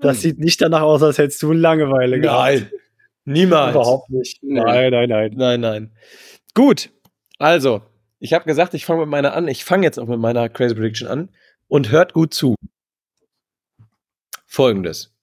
[0.00, 2.42] das sieht nicht danach aus, als hättest du Langeweile gehabt?
[2.42, 2.70] Nein,
[3.24, 3.74] niemals.
[3.74, 4.42] Überhaupt nicht.
[4.42, 5.32] Nein, nein, nein.
[5.34, 5.92] Nein, nein.
[6.54, 6.90] Gut,
[7.38, 7.82] also,
[8.18, 9.48] ich habe gesagt, ich fange mit meiner an.
[9.48, 11.30] Ich fange jetzt auch mit meiner Crazy Prediction an
[11.68, 12.54] und hört gut zu.
[14.46, 15.14] Folgendes.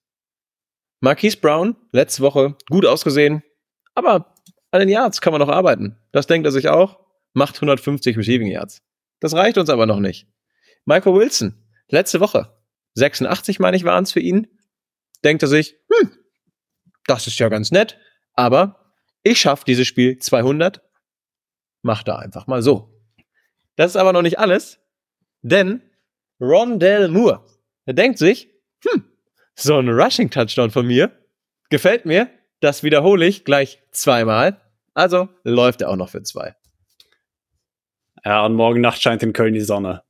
[1.00, 3.44] Marquise Brown, letzte Woche gut ausgesehen,
[3.94, 4.34] aber
[4.70, 5.96] an den Yards kann man noch arbeiten.
[6.12, 6.98] Das denkt er sich auch.
[7.32, 8.82] Macht 150 Receiving Yards.
[9.20, 10.26] Das reicht uns aber noch nicht.
[10.84, 11.54] Michael Wilson,
[11.88, 12.54] letzte Woche.
[12.94, 14.48] 86, meine ich, waren es für ihn.
[15.24, 16.12] Denkt er sich, hm,
[17.06, 17.98] das ist ja ganz nett,
[18.34, 20.82] aber ich schaffe dieses Spiel 200.
[21.82, 22.94] Macht er einfach mal so.
[23.76, 24.80] Das ist aber noch nicht alles,
[25.42, 25.82] denn
[26.40, 27.44] Rondell Moore,
[27.84, 28.48] er denkt sich,
[28.84, 29.04] hm,
[29.54, 31.12] so ein Rushing Touchdown von mir
[31.70, 32.30] gefällt mir,
[32.60, 34.60] das wiederhole ich gleich zweimal.
[34.94, 36.54] Also läuft er auch noch für zwei.
[38.24, 40.02] Ja, und morgen Nacht scheint in Köln die Sonne.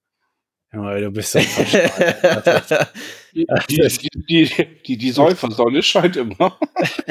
[0.70, 1.38] Du bist so
[3.32, 3.88] die, die,
[4.28, 6.59] die, die, die Säufersonne scheint immer.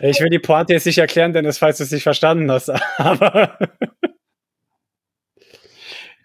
[0.00, 2.70] ich will die Pointe jetzt nicht erklären, Dennis, falls du es nicht verstanden hast.
[2.98, 3.56] Aber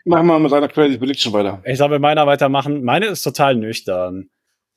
[0.04, 1.62] Machen wir mit seiner Crazy Prediction weiter.
[1.64, 2.84] Ich soll mit meiner weitermachen.
[2.84, 4.30] Meine ist total nüchtern.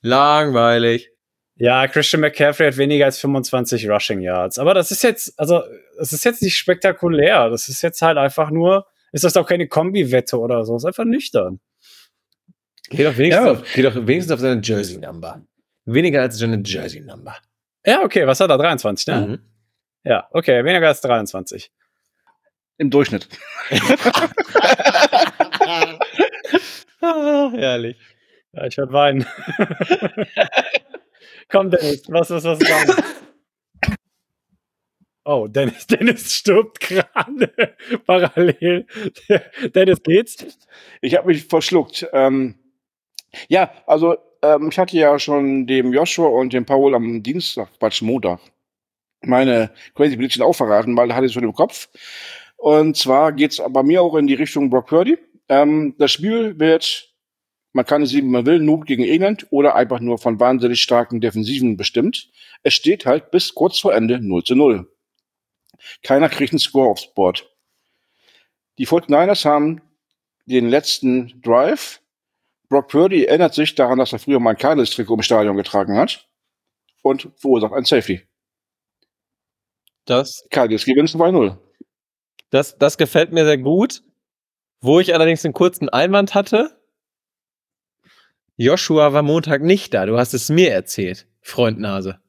[0.02, 1.13] Langweilig.
[1.56, 4.58] Ja, Christian McCaffrey hat weniger als 25 Rushing Yards.
[4.58, 5.62] Aber das ist jetzt, also,
[5.96, 7.48] das ist jetzt nicht spektakulär.
[7.48, 10.72] Das ist jetzt halt einfach nur, ist das doch keine Kombi-Wette oder so.
[10.72, 11.60] Das ist einfach nüchtern.
[12.90, 13.52] Geh doch wenigstens, ja.
[13.52, 15.46] auf, geh doch wenigstens auf seine Jersey-Number.
[15.84, 17.36] Weniger als seine Jersey-Number.
[17.86, 18.58] Ja, okay, was hat er?
[18.58, 19.20] 23, ne?
[19.20, 19.38] Mhm.
[20.04, 21.70] Ja, okay, weniger als 23.
[22.78, 23.28] Im Durchschnitt.
[27.00, 27.96] ah, herrlich.
[28.52, 29.26] Ja, ich werde weinen.
[31.50, 33.04] Komm, Dennis, was ist was dran?
[35.24, 37.50] Oh, Dennis, Dennis stirbt gerade
[38.06, 38.86] parallel.
[39.74, 40.58] Dennis, geht's?
[41.00, 42.06] Ich habe mich verschluckt.
[42.12, 42.56] Ähm,
[43.48, 48.02] ja, also ähm, ich hatte ja schon dem Joshua und dem Paul am Dienstag, Quatsch,
[48.02, 48.40] Montag,
[49.22, 51.88] meine Crazy Prediction auch verraten, weil da hatte ich schon im Kopf.
[52.56, 55.18] Und zwar geht's bei mir auch in die Richtung Brock Purdy.
[55.48, 57.13] Ähm, das Spiel wird
[57.74, 61.20] man kann es wie man will, nur gegen England oder einfach nur von wahnsinnig starken
[61.20, 62.30] Defensiven bestimmt.
[62.62, 64.88] Es steht halt bis kurz vor Ende 0 zu 0.
[66.02, 67.50] Keiner kriegt einen Score aufs Board.
[68.78, 69.82] Die 49ers haben
[70.46, 72.00] den letzten Drive.
[72.68, 76.28] Brock Purdy erinnert sich daran, dass er früher mal ein Cardinals-Trikot im Stadion getragen hat
[77.02, 78.22] und verursacht ein Safety.
[80.04, 81.58] Das, Cardinals gewinnen 2-0.
[82.50, 84.04] das, das gefällt mir sehr gut.
[84.80, 86.78] Wo ich allerdings einen kurzen Einwand hatte,
[88.56, 90.06] Joshua war Montag nicht da.
[90.06, 92.20] Du hast es mir erzählt, Freund Nase.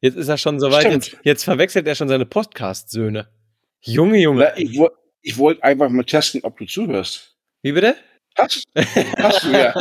[0.00, 0.84] Jetzt ist er schon soweit.
[0.84, 3.28] Jetzt, jetzt verwechselt er schon seine Podcast-Söhne.
[3.80, 4.44] Junge, Junge.
[4.44, 4.78] Na, ich
[5.22, 7.36] ich wollte einfach mal testen, ob du zuhörst.
[7.62, 7.96] Wie bitte?
[8.36, 8.68] Hast,
[9.18, 9.74] hast du ja.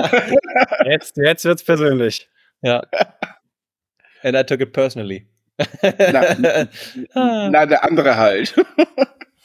[0.85, 2.27] Jetzt, jetzt wird's persönlich.
[2.63, 2.81] Ja.
[4.23, 5.27] And I took it personally.
[5.83, 6.67] Na,
[7.49, 8.55] na, der andere halt.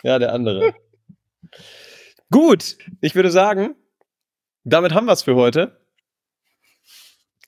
[0.04, 0.74] Ja, der andere.
[2.28, 3.76] Gut, ich würde sagen,
[4.64, 5.80] damit haben wir es für heute.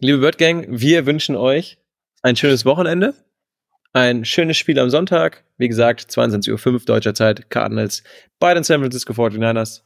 [0.00, 1.78] Liebe Bird Gang, wir wünschen euch
[2.22, 3.14] ein schönes Wochenende,
[3.92, 5.44] ein schönes Spiel am Sonntag.
[5.56, 8.02] Wie gesagt, 22.05 Uhr deutscher Zeit, Cardinals
[8.40, 9.82] bei den San Francisco 49ers.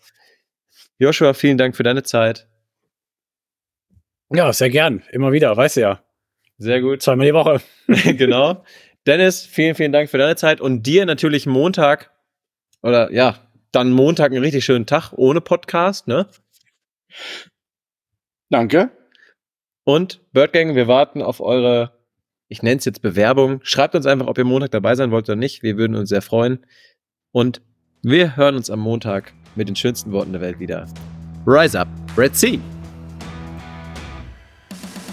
[0.99, 2.49] Joshua, vielen Dank für deine Zeit.
[4.31, 5.03] Ja, sehr gern.
[5.13, 6.03] Immer wieder, weißt du ja.
[6.57, 7.03] Sehr gut.
[7.03, 7.61] Zweimal die Woche.
[7.87, 8.65] genau.
[9.07, 12.11] Dennis, vielen, vielen Dank für deine Zeit und dir natürlich Montag
[12.83, 13.39] oder ja,
[13.73, 16.27] dann Montag einen richtig schönen Tag ohne Podcast, ne?
[18.51, 18.91] Danke.
[19.89, 21.93] Und Birdgang, wir warten auf eure,
[22.49, 23.61] ich nenne es jetzt Bewerbung.
[23.63, 25.63] Schreibt uns einfach, ob ihr Montag dabei sein wollt oder nicht.
[25.63, 26.59] Wir würden uns sehr freuen.
[27.33, 27.63] Und
[28.03, 30.87] wir hören uns am Montag mit den schönsten Worten der Welt wieder.
[31.47, 32.59] Rise up, Red Sea.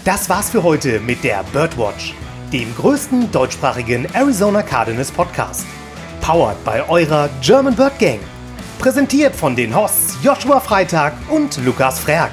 [0.04, 2.12] Das war's für heute mit der Birdwatch,
[2.52, 5.66] dem größten deutschsprachigen Arizona Cardinals Podcast.
[6.20, 8.20] Powered bei eurer German Bird Gang.
[8.78, 12.32] Präsentiert von den Hosts Joshua Freitag und Lukas Frerk.